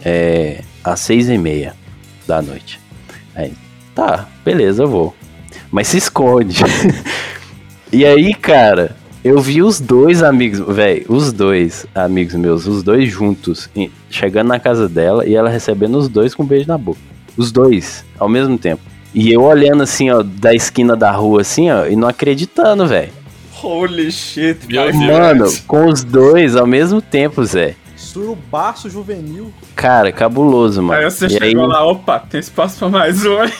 [0.03, 1.73] é, às seis e meia
[2.27, 2.79] da noite.
[3.35, 3.51] Aí,
[3.95, 5.15] tá, beleza, eu vou.
[5.71, 6.61] Mas se esconde.
[7.91, 13.09] e aí, cara, eu vi os dois amigos, velho, os dois amigos meus, os dois
[13.09, 13.69] juntos,
[14.09, 16.99] chegando na casa dela e ela recebendo os dois com um beijo na boca.
[17.35, 18.81] Os dois, ao mesmo tempo.
[19.13, 23.11] E eu olhando assim, ó, da esquina da rua, assim, ó, e não acreditando, velho.
[23.63, 24.95] Holy shit, Meu Deus.
[24.95, 25.63] Mano, friend.
[25.65, 27.75] com os dois ao mesmo tempo, Zé.
[28.15, 29.51] Surubaço juvenil.
[29.75, 31.01] Cara, cabuloso, mano.
[31.01, 33.39] Aí você e chegou lá, opa, tem espaço pra mais um.
[33.39, 33.51] aí.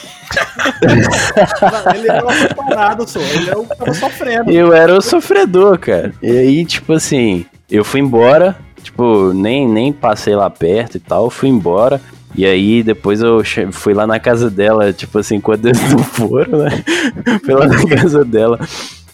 [1.94, 3.20] Ele era o parado, só.
[3.20, 4.50] Ele era o que tava sofrendo.
[4.50, 6.14] Eu era o sofredor, cara.
[6.22, 11.28] E aí, tipo assim, eu fui embora, tipo, nem, nem passei lá perto e tal,
[11.28, 12.00] fui embora.
[12.34, 13.42] E aí, depois eu
[13.72, 16.82] fui lá na casa dela, tipo assim, quando eles não foram, né?
[17.44, 18.58] Fui lá na casa dela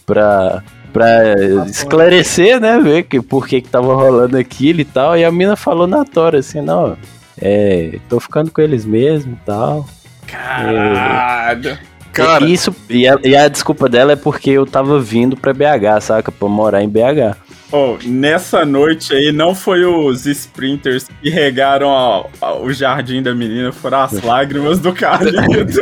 [0.05, 0.63] pra,
[0.93, 2.79] pra esclarecer, né?
[2.79, 5.17] Ver que, por que que tava rolando aquilo e tal.
[5.17, 6.95] E a mina falou na tora, assim, não,
[7.41, 9.85] é, tô ficando com eles mesmo e tal.
[10.27, 11.77] Caralho.
[12.13, 15.51] Cara, E isso, e a, e a desculpa dela é porque eu tava vindo pra
[15.51, 16.31] BH, saca?
[16.31, 17.35] Pra morar em BH.
[17.71, 23.33] Oh, nessa noite aí, não foi os sprinters que regaram a- a- o jardim da
[23.33, 25.81] menina, foram as lágrimas do Carlito.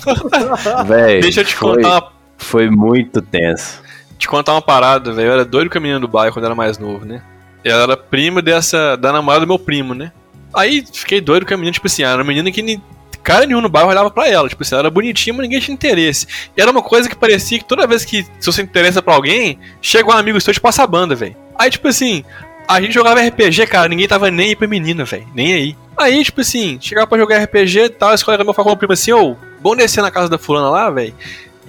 [0.88, 3.81] Véi, deixa eu te foi, contar Foi muito tenso.
[4.22, 5.28] Te contar uma parada, velho.
[5.28, 7.22] Eu era doido com a menina do bairro quando era mais novo, né?
[7.64, 8.96] Ela era prima dessa.
[8.96, 10.10] da namorada do meu primo, né?
[10.54, 12.82] Aí fiquei doido com a menina, tipo assim, era uma menina que ni-
[13.22, 14.48] cara nenhum no bairro olhava pra ela.
[14.48, 16.26] Tipo assim, ela era bonitinha, mas ninguém tinha interesse.
[16.56, 19.58] E era uma coisa que parecia que toda vez que se você interessa pra alguém,
[19.80, 21.36] chega um amigo seu e te passa a banda, velho.
[21.58, 22.24] Aí, tipo assim,
[22.68, 25.26] a gente jogava RPG, cara, ninguém tava nem aí pra menina, velho.
[25.34, 25.76] Nem aí.
[25.96, 28.78] Aí, tipo assim, chegava pra jogar RPG e tal, esse colega meu falava com o
[28.78, 31.14] primo assim, ô, vamos descer na casa da fulana lá, velho.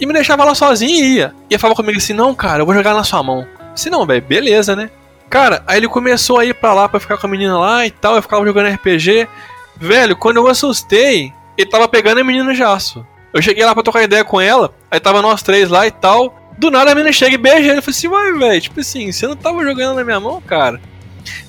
[0.03, 1.33] E me deixava lá sozinho e ia.
[1.49, 3.47] E falava comigo assim, não, cara, eu vou jogar na sua mão.
[3.73, 4.89] Se não, velho, beleza, né?
[5.29, 7.89] Cara, aí ele começou a ir pra lá pra ficar com a menina lá e
[7.91, 9.29] tal, eu ficava jogando RPG.
[9.77, 13.01] Velho, quando eu assustei, ele tava pegando a menina já, só.
[13.33, 16.37] Eu cheguei lá pra trocar ideia com ela, aí tava nós três lá e tal.
[16.57, 17.77] Do nada a menina chega e beija ele.
[17.77, 20.81] Eu falei assim, uai, velho, tipo assim, você não tava jogando na minha mão, cara?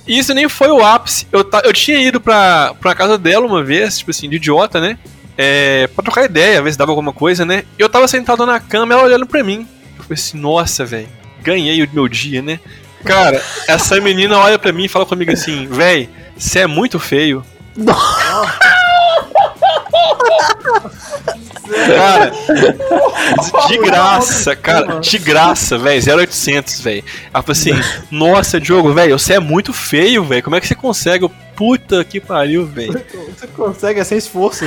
[0.07, 1.27] E isso nem foi o ápice.
[1.33, 4.81] Eu, ta- eu tinha ido pra, pra casa dela uma vez, tipo assim, de idiota,
[4.81, 4.97] né?
[5.37, 7.65] É, pra trocar ideia, ver se dava alguma coisa, né?
[7.79, 9.67] E eu tava sentado na cama, ela olhando pra mim.
[9.97, 11.09] Eu falei assim, nossa, velho,
[11.43, 12.61] ganhei o meu dia, né?
[13.05, 17.45] Cara, essa menina olha pra mim e fala comigo assim, véi, você é muito feio.
[21.69, 22.33] Cara,
[23.69, 27.05] de graça, cara, de graça, velho, 0800, velho.
[27.33, 27.73] Ela falou assim:
[28.11, 30.43] Nossa, Diogo, velho, você é muito feio, velho.
[30.43, 31.29] Como é que você consegue?
[31.57, 33.03] Puta que pariu, velho.
[33.37, 34.65] Você consegue, é sem esforço.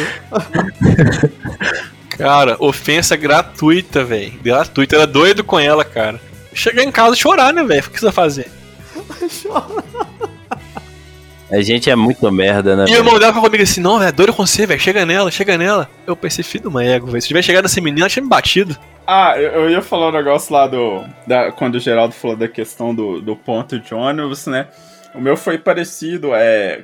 [2.09, 4.33] Cara, ofensa gratuita, velho.
[4.41, 4.95] Gratuita.
[4.95, 6.19] Era doido com ela, cara.
[6.53, 7.83] Chegar em casa e chorar, né, velho?
[7.85, 8.49] O que você vai fazer?
[11.51, 12.85] A gente é muito merda, né?
[12.87, 14.79] E o irmão dela falou comigo assim: Não, velho, é doido com você, velho.
[14.79, 15.89] Chega nela, chega nela.
[16.05, 17.21] Eu pensei, filho de uma égua, velho.
[17.21, 18.77] Se tivesse chegado nessa menina, ela tinha me batido.
[19.05, 21.05] Ah, eu, eu ia falar um negócio lá do.
[21.25, 24.67] Da, quando o Geraldo falou da questão do, do ponto de ônibus, né?
[25.15, 26.35] O meu foi parecido.
[26.35, 26.83] É,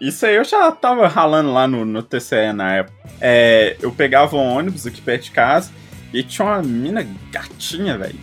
[0.00, 2.96] isso aí eu já tava ralando lá no, no TCE na época.
[3.20, 5.70] É, eu pegava um ônibus aqui perto de casa
[6.12, 8.18] e tinha uma mina gatinha, velho,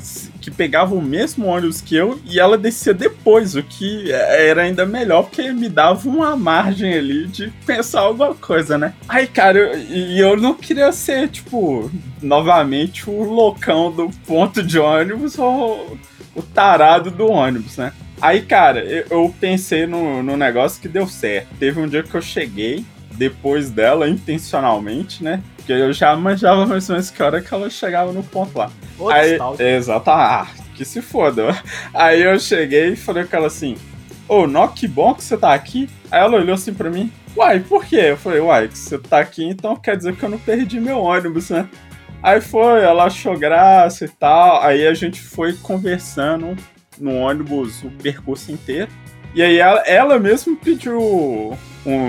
[0.45, 4.85] que pegava o mesmo ônibus que eu e ela descia depois, o que era ainda
[4.85, 8.93] melhor, porque me dava uma margem ali de pensar alguma coisa, né?
[9.09, 11.89] Aí, cara, eu- e eu não queria ser, tipo,
[12.21, 15.97] novamente o loucão do ponto de ônibus ou
[16.35, 17.91] o tarado do ônibus, né?
[18.21, 21.47] Aí, cara, eu, eu pensei no, no negócio que deu certo.
[21.59, 25.41] Teve um dia que eu cheguei depois dela, intencionalmente, né?
[25.65, 28.69] Porque eu já manjava mais ou menos que hora que ela chegava no ponto lá.
[28.99, 31.59] Outra Aí, exato, ah, que se foda.
[31.91, 33.75] Aí eu cheguei e falei com ela assim:
[34.29, 35.89] Ô, Nó, que bom que você tá aqui.
[36.11, 38.09] Aí ela olhou assim pra mim: Uai, por quê?
[38.09, 40.99] Eu falei: Uai, que você tá aqui, então quer dizer que eu não perdi meu
[40.99, 41.67] ônibus, né?
[42.21, 44.61] Aí foi, ela achou graça e tal.
[44.61, 46.55] Aí a gente foi conversando
[46.99, 48.91] no ônibus o percurso inteiro.
[49.33, 51.57] E aí ela, ela mesmo pediu o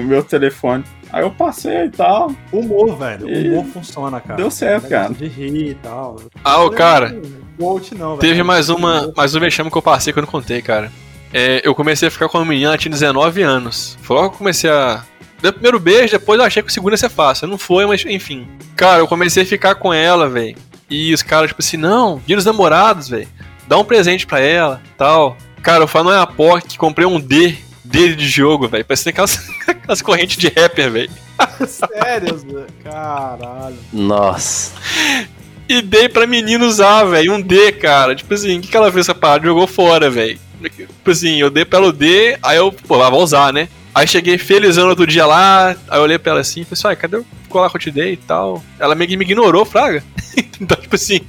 [0.05, 0.85] meu telefone.
[1.13, 2.33] Aí eu passei e tal.
[2.53, 3.27] Humor, velho.
[3.27, 4.37] O E- humor funciona, cara.
[4.37, 5.15] Deu certo, Negócio cara.
[5.15, 6.17] De rir e tal.
[6.45, 7.21] Ah, o cara.
[7.59, 8.19] Quote não, velho.
[8.21, 10.91] Teve mais uma, mais um vexame que eu passei que eu não contei, cara.
[11.33, 13.97] É, eu comecei a ficar com uma menina, ela tinha 19 anos.
[14.03, 15.03] Foi logo que eu comecei a.
[15.41, 17.47] Deu o primeiro beijo, depois eu achei que o segundo ia ser fácil.
[17.47, 18.47] Não foi, mas enfim.
[18.75, 20.57] Cara, eu comecei a ficar com ela, velho.
[20.89, 23.29] E os caras, tipo assim, não, dia dos namorados, velho.
[23.69, 25.37] Dá um presente pra ela, tal.
[25.63, 28.85] Cara, eu fui no Iapoc, comprei um D dele de jogo, velho.
[28.85, 31.11] Parecia aquelas, aquelas correntes de rapper, velho.
[31.67, 32.67] Sério, Zé?
[32.85, 33.77] Caralho.
[33.93, 34.73] Nossa.
[35.69, 37.33] E dei pra menina usar, velho.
[37.33, 38.15] Um D, cara.
[38.15, 39.47] Tipo assim, o que, que ela fez essa parada?
[39.47, 40.39] Jogou fora, velho.
[40.71, 43.69] Tipo assim, eu dei pra ela o D, aí eu, pô, lá vou usar, né?
[43.95, 46.89] Aí cheguei felizão outro dia lá, aí eu olhei pra ela assim e falei assim,
[46.89, 48.63] ai, cadê o colar que eu te dei e tal?
[48.79, 50.03] Ela meio que me ignorou, fraga.
[50.61, 51.21] então, tipo assim.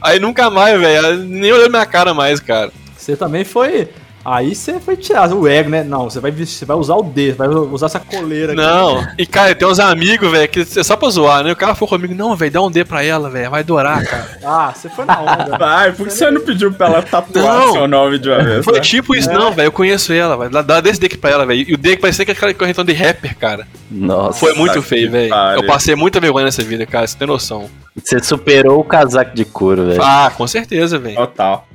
[0.00, 0.96] Aí nunca mais, velho.
[0.96, 2.72] Ela nem olhou minha cara mais, cara.
[2.96, 3.88] Você também foi.
[4.24, 5.82] Aí você foi tirar o ego, né?
[5.82, 8.60] Não, você vai, você vai usar o D, vai usar essa coleira aqui.
[8.62, 11.52] Não, e cara, tem uns amigos, velho, que é só pra zoar, né?
[11.52, 14.22] O cara falou comigo, não, velho, dá um D pra ela, velho, vai adorar, cara.
[14.44, 15.56] Ah, você foi na onda.
[15.58, 17.72] Vai, por que você não pediu pra ela tatuar Não.
[17.72, 18.64] seu nome de uma vez?
[18.64, 18.80] Foi né?
[18.80, 19.34] tipo isso, É.
[19.34, 20.50] não, velho, eu conheço ela, velho.
[20.62, 21.64] Dá- desse deck pra ela, velho.
[21.68, 23.66] E o deck parecia que aquele correntão de rapper, cara.
[23.90, 24.38] Nossa.
[24.38, 25.32] Foi muito que feio, velho.
[25.56, 27.68] Eu passei muita vergonha nessa vida, cara, você tem noção.
[28.02, 30.02] Você superou o casaco de couro, velho.
[30.02, 31.16] Ah, com certeza, velho.
[31.16, 31.66] Total.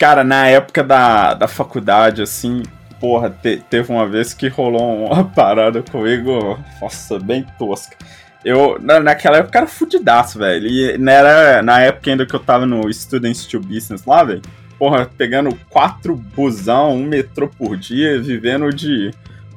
[0.00, 2.62] Cara, na época da, da faculdade, assim,
[2.98, 7.94] porra, te- teve uma vez que rolou uma parada comigo, nossa, bem tosca.
[8.42, 10.66] Eu, na, naquela época, era fudidaço, velho.
[10.66, 14.40] E não era na época ainda que eu tava no Students to Business lá, velho.
[14.78, 19.10] Porra, pegando quatro busão, um metrô por dia, vivendo de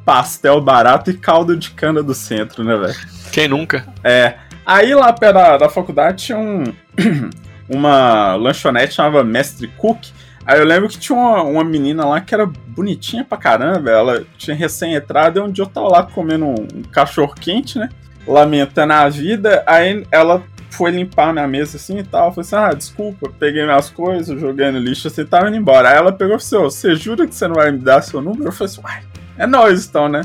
[0.03, 2.95] pastel barato e caldo de cana do centro, né, velho?
[3.31, 3.85] Quem nunca?
[4.03, 4.33] É.
[4.65, 6.65] Aí lá perto da, da faculdade tinha um,
[7.69, 10.07] uma lanchonete chamada Mestre Cook.
[10.45, 13.89] Aí eu lembro que tinha uma, uma menina lá que era bonitinha pra caramba.
[13.89, 17.89] Ela tinha recém-entrado e um dia eu tava lá comendo um, um cachorro quente, né?
[18.27, 19.63] Lamentando a vida.
[19.65, 22.33] Aí ela foi limpar minha mesa assim e tal.
[22.33, 25.89] Falei assim, ah, desculpa, peguei minhas coisas, joguei no lixo, você tava indo embora.
[25.89, 28.21] Aí ela pegou e falou assim, você jura que você não vai me dar seu
[28.21, 28.45] número?
[28.45, 29.03] Eu falei assim, uai,
[29.37, 30.21] é nóis então, né?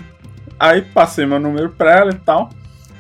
[0.59, 2.51] Aí passei meu número pra ela e tal.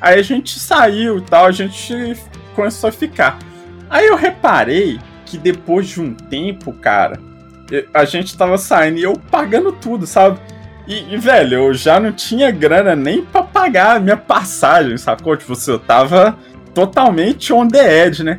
[0.01, 2.17] Aí a gente saiu e tal, a gente
[2.55, 3.39] começou a ficar.
[3.91, 7.21] Aí eu reparei que depois de um tempo, cara,
[7.93, 10.39] a gente tava saindo e eu pagando tudo, sabe?
[10.87, 15.37] E, e, velho, eu já não tinha grana nem pra pagar a minha passagem, sacou?
[15.37, 16.39] Tipo, assim, eu tava
[16.75, 18.37] totalmente on the edge, né?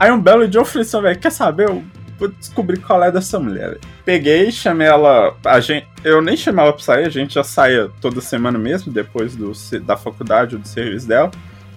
[0.00, 1.68] Aí um belo dia eu falei assim, velho, quer saber?
[1.68, 1.84] Eu
[2.18, 3.68] vou descobrir qual é dessa mulher.
[3.68, 3.80] Véio.
[4.04, 5.36] Peguei, chamei ela.
[5.44, 8.92] A gente, eu nem chamei ela pra sair, a gente já saía toda semana mesmo,
[8.92, 11.30] depois do, da faculdade ou do serviço dela.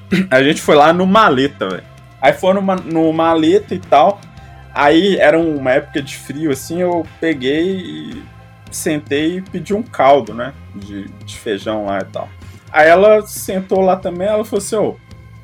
[0.30, 1.84] A gente foi lá no maleta, velho.
[2.22, 4.20] Aí foi numa, no maleta e tal.
[4.76, 8.24] Aí era uma época de frio, assim, eu peguei e
[8.70, 10.54] sentei e pedi um caldo, né?
[10.76, 12.28] De, de feijão lá e tal.
[12.74, 14.96] Aí ela sentou lá também, ela falou assim, ô, oh,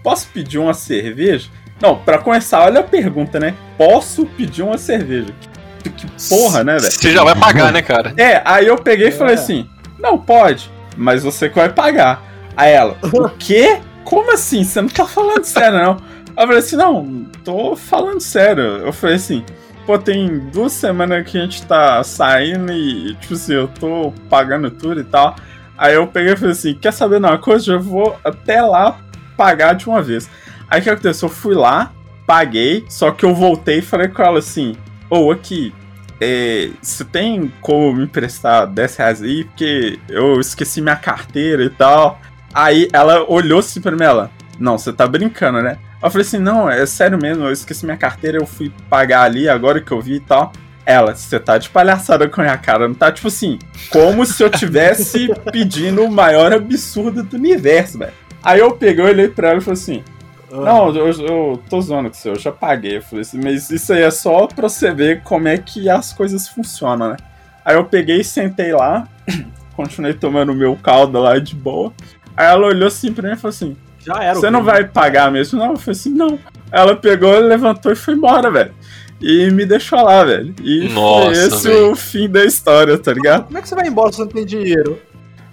[0.03, 1.49] posso pedir uma cerveja?
[1.81, 3.55] Não, para começar, olha a pergunta, né?
[3.77, 5.33] Posso pedir uma cerveja?
[5.81, 6.91] Que, que porra, né, velho?
[6.91, 8.13] Você já vai pagar, né, cara?
[8.17, 9.37] É, aí eu peguei e falei é.
[9.37, 9.67] assim,
[9.97, 12.21] não, pode, mas você que vai pagar.
[12.57, 13.79] Aí ela, o quê?
[14.03, 14.65] Como assim?
[14.65, 15.97] Você não tá falando sério, não?
[16.41, 18.63] Eu falei assim, não, tô falando sério.
[18.63, 19.45] Eu falei assim,
[19.85, 24.71] pô, tem duas semanas que a gente tá saindo e, tipo assim, eu tô pagando
[24.71, 25.35] tudo e tal.
[25.77, 27.73] Aí eu peguei e falei assim, quer saber de uma coisa?
[27.73, 28.99] Eu vou até lá
[29.37, 30.27] pagar de uma vez.
[30.67, 31.29] Aí o que aconteceu?
[31.29, 31.91] Eu fui lá,
[32.25, 34.75] paguei, só que eu voltei e falei com ela assim,
[35.11, 35.71] ô, oh, aqui,
[36.19, 39.43] é, você tem como me emprestar 10 reais aí?
[39.43, 42.19] Porque eu esqueci minha carteira e tal.
[42.51, 45.77] Aí ela olhou assim pra mim, ela, não, você tá brincando, né?
[46.03, 49.47] Eu falei assim, não, é sério mesmo, eu esqueci minha carteira, eu fui pagar ali,
[49.47, 50.51] agora que eu vi e tal.
[50.83, 53.59] Ela, você tá de palhaçada com a minha cara, não tá tipo assim,
[53.91, 58.13] como se eu tivesse pedindo o maior absurdo do universo, velho.
[58.41, 60.03] Aí eu peguei, olhei pra ela e falei assim,
[60.51, 62.97] não, eu, eu tô zoando com você, eu já paguei.
[62.97, 66.11] Eu falei assim, mas isso aí é só pra você ver como é que as
[66.11, 67.17] coisas funcionam, né?
[67.63, 69.07] Aí eu peguei e sentei lá,
[69.75, 71.93] continuei tomando meu caldo lá de boa.
[72.35, 74.35] Aí ela olhou assim pra mim e falou assim: já era.
[74.35, 75.59] Você não vai pagar mesmo?
[75.59, 76.39] Não, eu falei assim, não.
[76.71, 78.73] Ela pegou, levantou e foi embora, velho.
[79.21, 80.53] E me deixou lá, velho.
[80.61, 81.91] E Nossa, foi esse véio.
[81.91, 83.45] o fim da história, tá ligado?
[83.45, 84.99] Como é que você vai embora se você não tem dinheiro?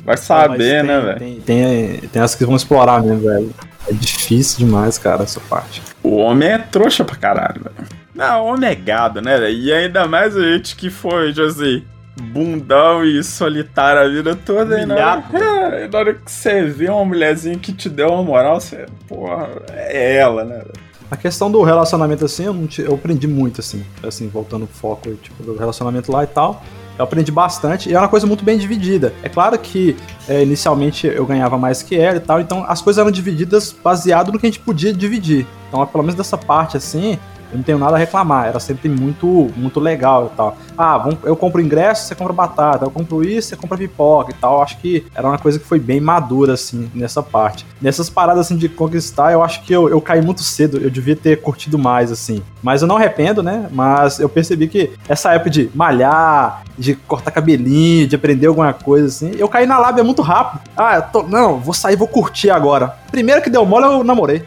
[0.04, 1.18] Vai saber, né, velho?
[1.18, 3.50] Tem, tem, tem as que vão explorar mesmo, velho.
[3.86, 5.82] É difícil demais, cara, essa parte.
[6.02, 7.88] O homem é trouxa pra caralho, velho.
[8.14, 9.56] Não, o homem é gado, né, velho?
[9.56, 11.82] E ainda mais a gente que foi, José
[12.20, 14.80] bundão e solitário a vida toda.
[14.80, 18.22] E na, hora, é, na hora que você vê uma mulherzinha que te deu uma
[18.22, 20.62] moral, você, porra, é ela, né?
[21.10, 25.14] A questão do relacionamento, assim, eu, te, eu aprendi muito, assim, assim, voltando o foco,
[25.14, 26.62] tipo, do relacionamento lá e tal.
[26.98, 29.14] Eu aprendi bastante e é uma coisa muito bem dividida.
[29.22, 29.96] É claro que
[30.28, 34.32] é, inicialmente eu ganhava mais que ela e tal, então as coisas eram divididas baseado
[34.32, 35.46] no que a gente podia dividir.
[35.68, 37.18] Então, pelo menos dessa parte assim,
[37.50, 40.56] eu não tenho nada a reclamar, era sempre muito, muito legal e tal.
[40.76, 44.62] Ah, eu compro ingresso, você compra batata, eu compro isso, você compra pipoca e tal.
[44.62, 47.66] Acho que era uma coisa que foi bem madura, assim, nessa parte.
[47.80, 51.16] Nessas paradas, assim, de conquistar, eu acho que eu, eu caí muito cedo, eu devia
[51.16, 52.42] ter curtido mais, assim.
[52.62, 53.68] Mas eu não arrependo, né?
[53.70, 59.06] Mas eu percebi que essa época de malhar, de cortar cabelinho, de aprender alguma coisa,
[59.06, 60.60] assim, eu caí na lábia muito rápido.
[60.76, 62.94] Ah, eu tô, não, vou sair, vou curtir agora.
[63.10, 64.44] Primeiro que deu mole, eu namorei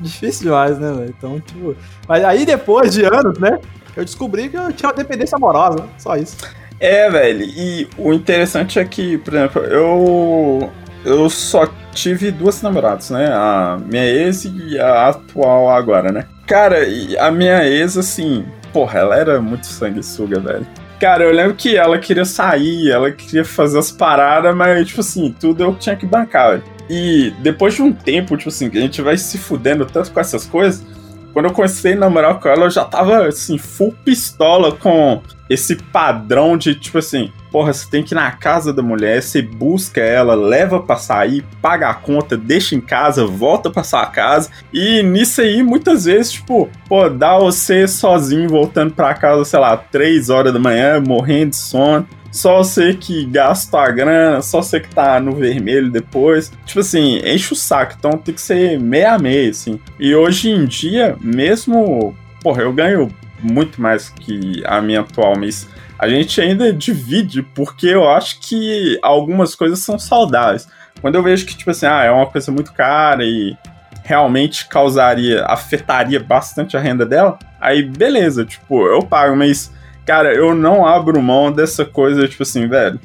[0.00, 1.14] difícil demais, né, velho?
[1.16, 1.76] Então, tipo.
[2.08, 3.58] Mas aí depois de anos, né?
[3.96, 6.36] Eu descobri que eu tinha uma dependência amorosa, só isso.
[6.80, 10.70] É, velho, e o interessante é que, por exemplo, eu.
[11.04, 13.26] Eu só tive duas namoradas, né?
[13.30, 16.24] A minha ex e a atual agora, né?
[16.46, 16.78] Cara,
[17.20, 20.66] a minha ex, assim, porra, ela era muito sanguessuga, velho.
[20.98, 25.34] Cara, eu lembro que ela queria sair, ela queria fazer as paradas, mas, tipo assim,
[25.38, 26.73] tudo eu tinha que bancar, velho.
[26.88, 30.44] E depois de um tempo, tipo assim, a gente vai se fudendo tanto com essas
[30.44, 30.84] coisas,
[31.32, 35.20] quando eu comecei a namorar com ela, eu já tava, assim, full pistola com
[35.50, 39.42] esse padrão de, tipo assim, porra, você tem que ir na casa da mulher, você
[39.42, 44.50] busca ela, leva pra sair, paga a conta, deixa em casa, volta pra sua casa.
[44.72, 49.76] E nisso aí, muitas vezes, tipo, pô, dá você sozinho voltando pra casa, sei lá,
[49.76, 54.80] 3 horas da manhã, morrendo de sono só você que gasta a grana, só você
[54.80, 56.50] que tá no vermelho depois.
[56.66, 59.78] Tipo assim, enche o saco, então tem que ser meia a meia, assim.
[60.00, 62.12] E hoje em dia, mesmo.
[62.42, 63.08] Porra, eu ganho
[63.40, 68.98] muito mais que a minha atual, mas a gente ainda divide, porque eu acho que
[69.00, 70.66] algumas coisas são saudáveis.
[71.00, 73.56] Quando eu vejo que, tipo assim, ah, é uma coisa muito cara e
[74.02, 79.72] realmente causaria, afetaria bastante a renda dela, aí beleza, tipo, eu pago, mas
[80.04, 82.98] cara, eu não abro mão dessa coisa, tipo assim, velho.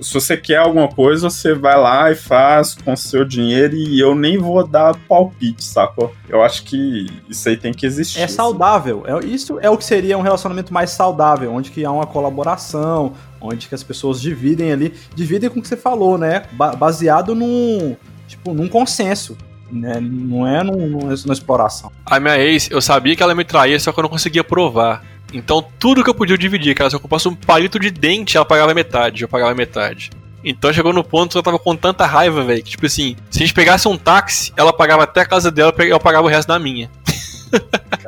[0.00, 4.14] Se você quer alguma coisa, você vai lá e faz com seu dinheiro e eu
[4.14, 6.14] nem vou dar palpite, sacou?
[6.26, 8.18] Eu acho que isso aí tem que existir.
[8.20, 8.34] É assim.
[8.34, 9.04] saudável.
[9.06, 13.12] É, isso é o que seria um relacionamento mais saudável, onde que há uma colaboração,
[13.40, 16.44] onde que as pessoas dividem ali, dividem com o que você falou, né?
[16.52, 17.94] Ba- baseado num,
[18.26, 19.36] tipo, num consenso,
[19.70, 19.98] né?
[20.00, 21.92] Não é num, num- numa exploração.
[22.06, 25.04] A minha ex, eu sabia que ela me traía, só que eu não conseguia provar.
[25.32, 26.90] Então tudo que eu podia eu dividia, cara.
[26.90, 30.10] Se eu comprasse um palito de dente, ela pagava metade, eu pagava metade.
[30.44, 33.38] Então chegou no ponto que eu tava com tanta raiva, velho, que tipo assim, se
[33.38, 36.48] a gente pegasse um táxi, ela pagava até a casa dela, eu pagava o resto
[36.48, 36.90] da minha.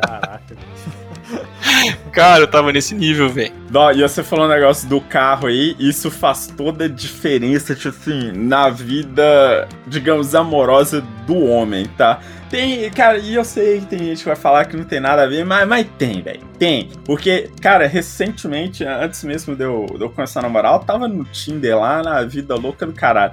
[0.01, 0.55] Caraca.
[2.13, 3.53] Cara, eu tava nesse nível, velho.
[3.95, 8.33] E você falou um negócio do carro aí, isso faz toda a diferença, tipo assim,
[8.33, 12.21] na vida, digamos, amorosa do homem, tá?
[12.55, 15.25] Tem, cara, e eu sei que tem gente que vai falar que não tem nada
[15.25, 16.89] a ver, mas, mas tem, velho, tem.
[17.05, 21.25] Porque, cara, recentemente, antes mesmo de eu, de eu começar a namorar, eu tava no
[21.25, 23.33] Tinder lá, na vida louca do caralho.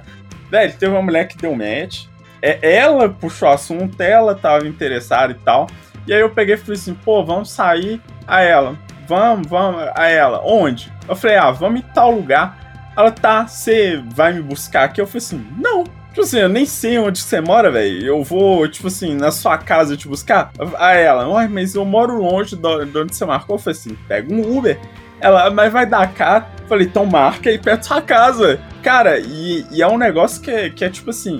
[0.50, 2.06] Velho, teve uma mulher que deu match,
[2.42, 5.68] é, ela puxou o assunto, ela tava interessada e tal.
[6.04, 8.00] E aí eu peguei e falei assim, pô, vamos sair.
[8.26, 9.88] A ela, vamos, vamos.
[9.94, 10.92] A ela, onde?
[11.08, 12.92] Eu falei, ah, vamos em tal lugar.
[12.96, 15.00] Ela, tá, você vai me buscar aqui?
[15.00, 16.01] Eu falei assim, não.
[16.12, 18.06] Tipo assim, eu nem sei onde você mora, velho.
[18.06, 20.52] Eu vou, tipo assim, na sua casa te buscar.
[20.78, 23.56] A ela, ué, mas eu moro longe de de onde você marcou.
[23.56, 24.78] Eu falei assim, pega um Uber.
[25.18, 26.50] Ela, mas vai dar cá.
[26.68, 28.60] Falei, então marca aí perto da sua casa.
[28.82, 31.38] Cara, e, e é um negócio que é, que é tipo assim,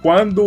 [0.00, 0.42] quando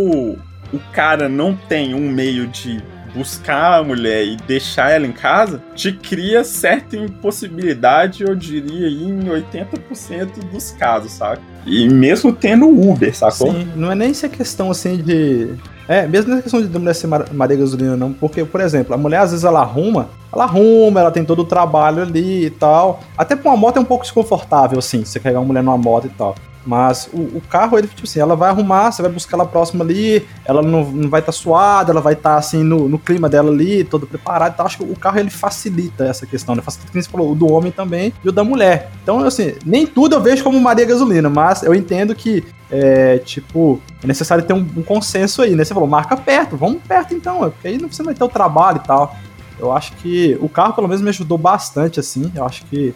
[0.73, 5.61] o cara não tem um meio de buscar a mulher e deixar ela em casa,
[5.75, 11.41] te cria certa impossibilidade, eu diria, em 80% dos casos, sabe?
[11.68, 13.51] E mesmo tendo Uber, sacou?
[13.51, 15.53] Sim, não é nem é questão assim de.
[15.88, 18.11] É, mesmo nessa questão de mulher ser mar- Maria Gasolina, não.
[18.11, 21.45] Porque, por exemplo, a mulher às vezes ela arruma, ela arruma, ela tem todo o
[21.45, 22.99] trabalho ali e tal.
[23.18, 26.07] Até pra uma moto é um pouco desconfortável, assim, você carregar uma mulher numa moto
[26.07, 26.36] e tal.
[26.66, 29.84] Mas o, o carro, ele, tipo assim, ela vai arrumar, você vai buscar ela próxima
[29.84, 33.49] ali, ela não, não vai estar suada, ela vai estar, assim, no, no clima dela
[33.49, 34.53] ali, todo preparado.
[34.53, 36.62] Então, acho que o carro, ele facilita essa questão, né?
[36.62, 38.91] Facilita, como você falou, o do homem também e o da mulher.
[39.01, 43.82] Então, assim, nem tudo eu vejo como Maria Gasolina, mas eu entendo que, é, tipo,
[44.03, 45.64] é necessário ter um, um consenso aí, né?
[45.64, 48.82] Você falou, marca perto, vamos perto então, é, porque aí você vai ter o trabalho
[48.84, 49.16] e tal.
[49.60, 52.32] Eu acho que o carro, pelo menos, me ajudou bastante, assim.
[52.36, 52.93] Eu acho que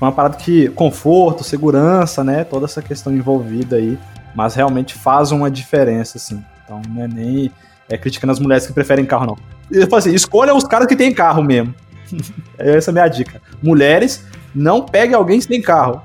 [0.00, 2.44] uma parada que conforto, segurança, né?
[2.44, 3.98] Toda essa questão envolvida aí.
[4.34, 6.42] Mas realmente faz uma diferença, assim.
[6.64, 7.50] Então não é nem
[7.88, 9.38] é, criticando as mulheres que preferem carro, não.
[9.70, 11.74] Eu falo assim, escolha os caras que têm carro mesmo.
[12.58, 13.40] Essa é a minha dica.
[13.62, 14.24] Mulheres,
[14.54, 16.02] não pegue alguém sem carro.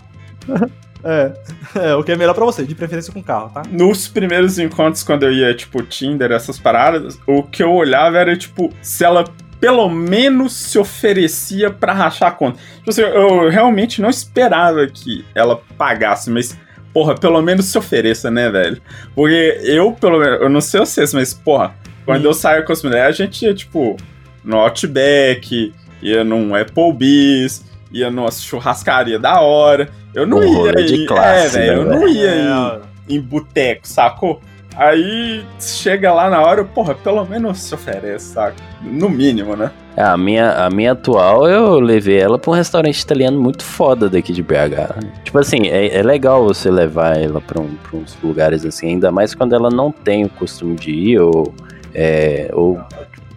[1.04, 1.34] é,
[1.76, 3.64] é, o que é melhor pra você, de preferência com carro, tá?
[3.70, 8.36] Nos primeiros encontros, quando eu ia, tipo, Tinder, essas paradas, o que eu olhava era,
[8.38, 9.26] tipo, se ela
[9.60, 12.60] pelo menos se oferecia pra rachar a conta.
[12.78, 16.58] Tipo assim, eu realmente não esperava que ela pagasse, mas,
[16.94, 18.82] porra, pelo menos se ofereça, né, velho?
[19.14, 22.82] Porque eu, pelo menos, eu não sei vocês, mas, porra, quando eu saio com as
[22.82, 23.98] mulheres, a gente ia, tipo,
[24.44, 29.90] no Outback, ia num Applebee's, ia numa churrascaria da hora.
[30.14, 33.16] Eu não Um ia rolê de ir, classe, é, velho, eu né, não ia ir
[33.16, 34.42] em boteco, sacou?
[34.80, 38.56] Aí chega lá na hora, porra, pelo menos se oferece, saca?
[38.82, 39.72] No mínimo, né?
[39.98, 44.10] É, A minha, a minha atual, eu levei ela pra um restaurante italiano muito foda
[44.10, 44.96] daqui de BH.
[45.26, 49.12] Tipo assim, é, é legal você levar ela pra, um- pra uns lugares assim, ainda
[49.12, 51.54] mais quando ela não tem o costume de ir, ou,
[51.94, 52.80] é, ou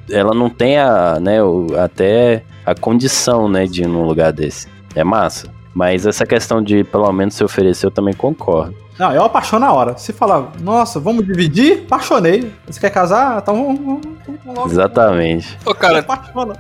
[0.09, 1.39] ela não tem a, né,
[1.83, 4.69] até a condição, né, de ir num lugar desse.
[4.95, 5.49] É massa.
[5.75, 8.75] Mas essa questão de pelo menos se oferecer, eu também concordo.
[8.99, 9.97] Não, eu apaixono na hora.
[9.97, 12.53] Se falar, nossa, vamos dividir, apaixonei.
[12.67, 13.39] Você quer casar?
[13.41, 14.69] Então vamos, vamos, vamos logo.
[14.69, 15.59] Exatamente.
[15.65, 16.05] Ô, cara,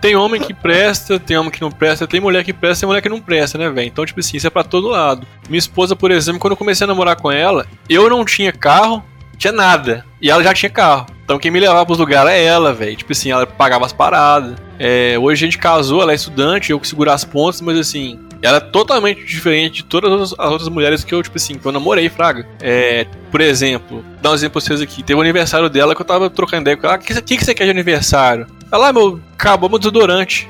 [0.00, 3.02] tem homem que presta, tem homem que não presta, tem mulher que presta, tem mulher
[3.02, 3.86] que não presta, né, velho?
[3.86, 5.26] Então, tipo assim, isso é pra todo lado.
[5.48, 9.04] Minha esposa, por exemplo, quando eu comecei a namorar com ela, eu não tinha carro,
[9.36, 10.04] tinha nada.
[10.20, 11.06] E ela já tinha carro.
[11.24, 12.96] Então quem me levava pros lugares é ela, velho.
[12.96, 14.56] Tipo assim, ela pagava as paradas.
[14.78, 18.18] É, hoje a gente casou, ela é estudante, eu que seguro as pontas, mas assim,
[18.42, 21.64] ela é totalmente diferente de todas as- as outras mulheres que eu, tipo assim, que
[21.66, 22.46] eu namorei, Fraga.
[22.60, 25.02] É, por exemplo, dar um exemplo pra vocês aqui.
[25.02, 26.96] Teve o aniversário dela que eu tava trocando ideia com ela.
[26.96, 28.46] O que, que, que você quer de aniversário?
[28.70, 30.48] Ela, ah, meu, acabou meu desodorante.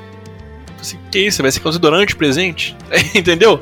[0.82, 1.42] Falei Assim, que isso?
[1.42, 1.60] Vai ser
[2.06, 2.76] de presente?
[3.14, 3.60] Entendeu?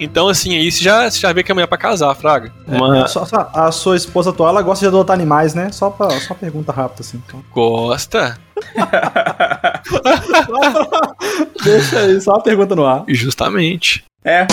[0.00, 2.50] Então, assim, aí você já, você já vê que é mulher pra casar, Fraga.
[2.66, 3.06] Uma...
[3.06, 5.70] Só- só- a sua esposa atual, ela gosta de adotar animais, né?
[5.70, 7.22] Só, pra, só pergunta rápida, assim.
[7.26, 7.44] Então.
[7.52, 8.38] Gosta?
[11.62, 13.04] Deixa aí, só uma pergunta no ar.
[13.08, 14.02] Justamente.
[14.24, 14.46] É.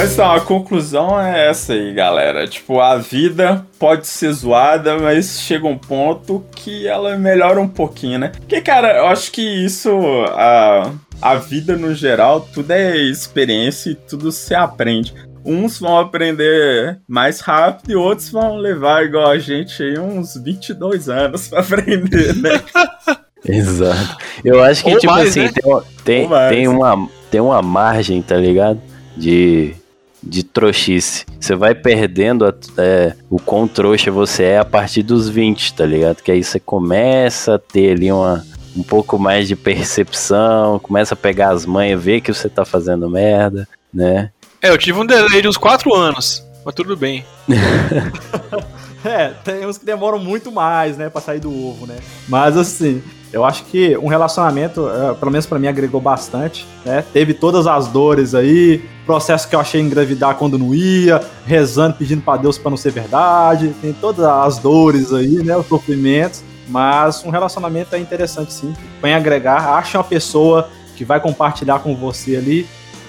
[0.00, 2.46] Mas então, a conclusão é essa aí, galera.
[2.46, 8.20] Tipo, a vida pode ser zoada, mas chega um ponto que ela melhora um pouquinho,
[8.20, 8.30] né?
[8.38, 9.90] Porque, cara, eu acho que isso.
[10.28, 15.12] A, a vida no geral, tudo é experiência e tudo se aprende.
[15.44, 21.08] Uns vão aprender mais rápido e outros vão levar, igual a gente, aí, uns 22
[21.08, 22.62] anos pra aprender, né?
[23.44, 24.16] Exato.
[24.44, 25.50] Eu acho que, Ou tipo mais, assim, né?
[25.52, 28.80] tem, tem, tem, uma, tem uma margem, tá ligado?
[29.16, 29.74] De,
[30.22, 31.24] de trouxice.
[31.40, 35.84] Você vai perdendo a- é, o quão trouxa você é a partir dos 20, tá
[35.86, 36.22] ligado?
[36.22, 38.44] Que aí você começa a ter ali uma,
[38.76, 43.08] um pouco mais de percepção, começa a pegar as manhas, ver que você tá fazendo
[43.08, 44.30] merda, né?
[44.60, 47.24] É, eu tive um delay de uns 4 anos, mas tudo bem.
[49.18, 51.96] É, tem uns que demoram muito mais, né, pra sair do ovo, né?
[52.28, 53.02] Mas assim,
[53.32, 57.04] eu acho que um relacionamento, eh, pelo menos pra mim, agregou bastante, né?
[57.12, 62.22] Teve todas as dores aí, processo que eu achei engravidar quando não ia, rezando, pedindo
[62.22, 67.24] pra Deus pra não ser verdade, tem todas as dores aí, né, os sofrimentos, mas
[67.24, 72.36] um relacionamento é interessante sim, vem agregar, acha uma pessoa que vai compartilhar com você
[72.36, 72.66] ali,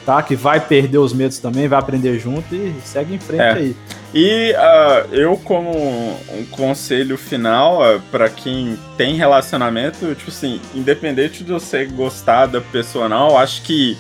[0.10, 0.24] tá?
[0.24, 3.51] Que vai perder os medos também, vai aprender junto e segue em frente É.
[3.51, 3.76] aí.
[4.12, 11.43] E ah, eu, como um conselho final ah, pra quem tem relacionamento, tipo assim, independente
[11.43, 13.95] de você gostar da pessoa ou não, acho que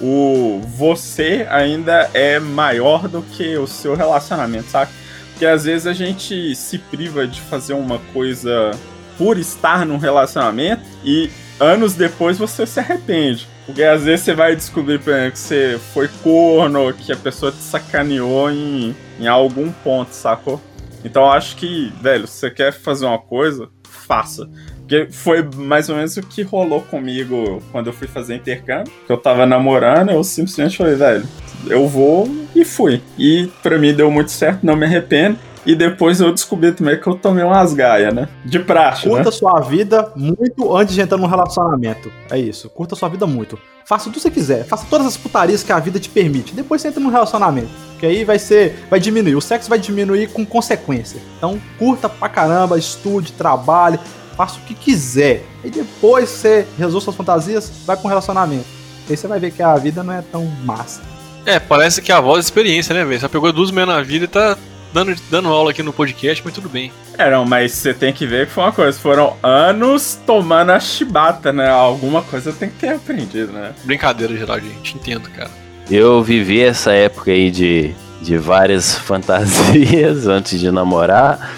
[0.00, 4.90] o você ainda é maior do que o seu relacionamento, sabe?
[5.30, 8.72] Porque às vezes a gente se priva de fazer uma coisa
[9.16, 11.30] por estar num relacionamento e
[11.60, 13.46] anos depois você se arrepende.
[13.66, 17.50] Porque às vezes você vai descobrir, por exemplo, que você foi corno, que a pessoa
[17.50, 20.60] te sacaneou em, em algum ponto, sacou?
[21.04, 24.48] Então eu acho que, velho, se você quer fazer uma coisa, faça.
[24.78, 28.92] Porque foi mais ou menos o que rolou comigo quando eu fui fazer intercâmbio.
[29.04, 31.28] Que eu tava namorando, eu simplesmente falei, velho,
[31.66, 33.02] eu vou e fui.
[33.18, 35.36] E pra mim deu muito certo, não me arrependo.
[35.66, 38.28] E depois eu descobri também que eu tomei umas gaias, né?
[38.44, 39.30] De praxe, Curta né?
[39.32, 42.10] sua vida muito antes de entrar num relacionamento.
[42.30, 42.70] É isso.
[42.70, 43.58] Curta sua vida muito.
[43.84, 44.64] Faça o que você quiser.
[44.64, 46.54] Faça todas as putarias que a vida te permite.
[46.54, 47.68] Depois você entra num relacionamento.
[47.98, 48.86] Que aí vai ser.
[48.88, 49.34] Vai diminuir.
[49.34, 51.20] O sexo vai diminuir com consequência.
[51.36, 53.98] Então, curta pra caramba, estude, trabalhe,
[54.36, 55.44] faça o que quiser.
[55.64, 58.66] E depois você resolve suas fantasias, vai com relacionamento.
[59.08, 61.00] Aí você vai ver que a vida não é tão massa.
[61.44, 63.20] É, parece que é a voz da experiência, né, velho?
[63.20, 64.58] Só pegou duas meses na vida e tá
[64.96, 66.90] dando, dando aula aqui no podcast, mas tudo bem.
[67.18, 68.98] É, não, mas você tem que ver que foi uma coisa.
[68.98, 71.68] Foram anos tomando a chibata, né?
[71.68, 73.74] Alguma coisa tem que ter aprendido, né?
[73.84, 74.96] Brincadeira, geral, gente.
[74.96, 75.50] Entendo, cara.
[75.90, 81.54] Eu vivi essa época aí de, de várias fantasias antes de namorar.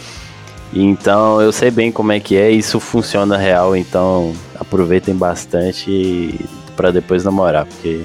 [0.74, 6.44] Então eu sei bem como é que é, isso funciona real, então aproveitem bastante
[6.76, 8.02] pra depois namorar, porque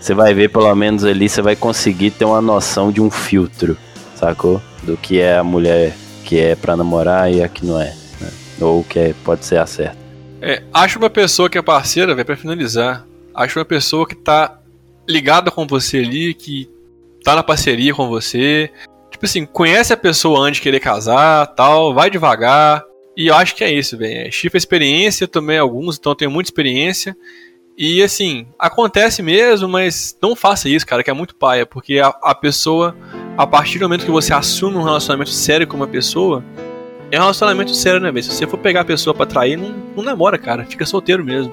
[0.00, 3.76] você vai ver pelo menos ali, você vai conseguir ter uma noção de um filtro,
[4.20, 4.60] sacou?
[4.82, 5.94] Do que é a mulher
[6.24, 8.30] que é pra namorar e a que não é, né?
[8.60, 9.98] Ou que é, pode ser a certa.
[10.40, 13.06] É, acho uma pessoa que é parceira, velho, pra finalizar.
[13.34, 14.58] Acho uma pessoa que tá
[15.08, 16.68] ligada com você ali, que
[17.22, 18.70] tá na parceria com você.
[19.10, 22.82] Tipo assim, conhece a pessoa antes de querer casar, tal, vai devagar.
[23.16, 24.28] E eu acho que é isso, velho.
[24.28, 27.16] É, experiência, tomei alguns, então eu tenho muita experiência.
[27.76, 32.08] E assim, acontece mesmo, mas não faça isso, cara, que é muito paia, porque a,
[32.22, 32.94] a pessoa,
[33.40, 36.44] a partir do momento que você assume um relacionamento sério com uma pessoa,
[37.10, 38.22] é um relacionamento sério, né, velho?
[38.22, 40.66] Se você for pegar a pessoa pra trair, não, não namora, cara.
[40.66, 41.50] Fica solteiro mesmo.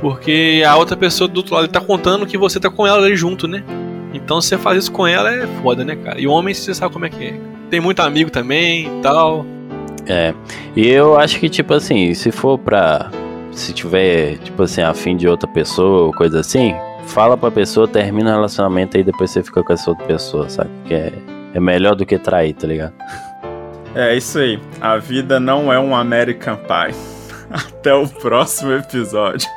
[0.00, 3.14] Porque a outra pessoa do outro lado tá contando que você tá com ela ali
[3.14, 3.62] junto, né?
[4.12, 6.20] Então se você faz isso com ela é foda, né, cara?
[6.20, 7.40] E homem, você sabe como é que é.
[7.70, 9.46] Tem muito amigo também e tal.
[10.08, 10.34] É,
[10.74, 13.12] e eu acho que, tipo assim, se for pra.
[13.52, 16.74] Se tiver, tipo assim, afim de outra pessoa ou coisa assim,
[17.06, 20.70] fala pra pessoa, termina o relacionamento, aí depois você fica com essa outra pessoa, sabe?
[20.84, 21.12] Que é,
[21.54, 22.94] é melhor do que trair, tá ligado?
[23.94, 24.60] É isso aí.
[24.80, 26.94] A vida não é um American Pie.
[27.50, 29.48] Até o próximo episódio.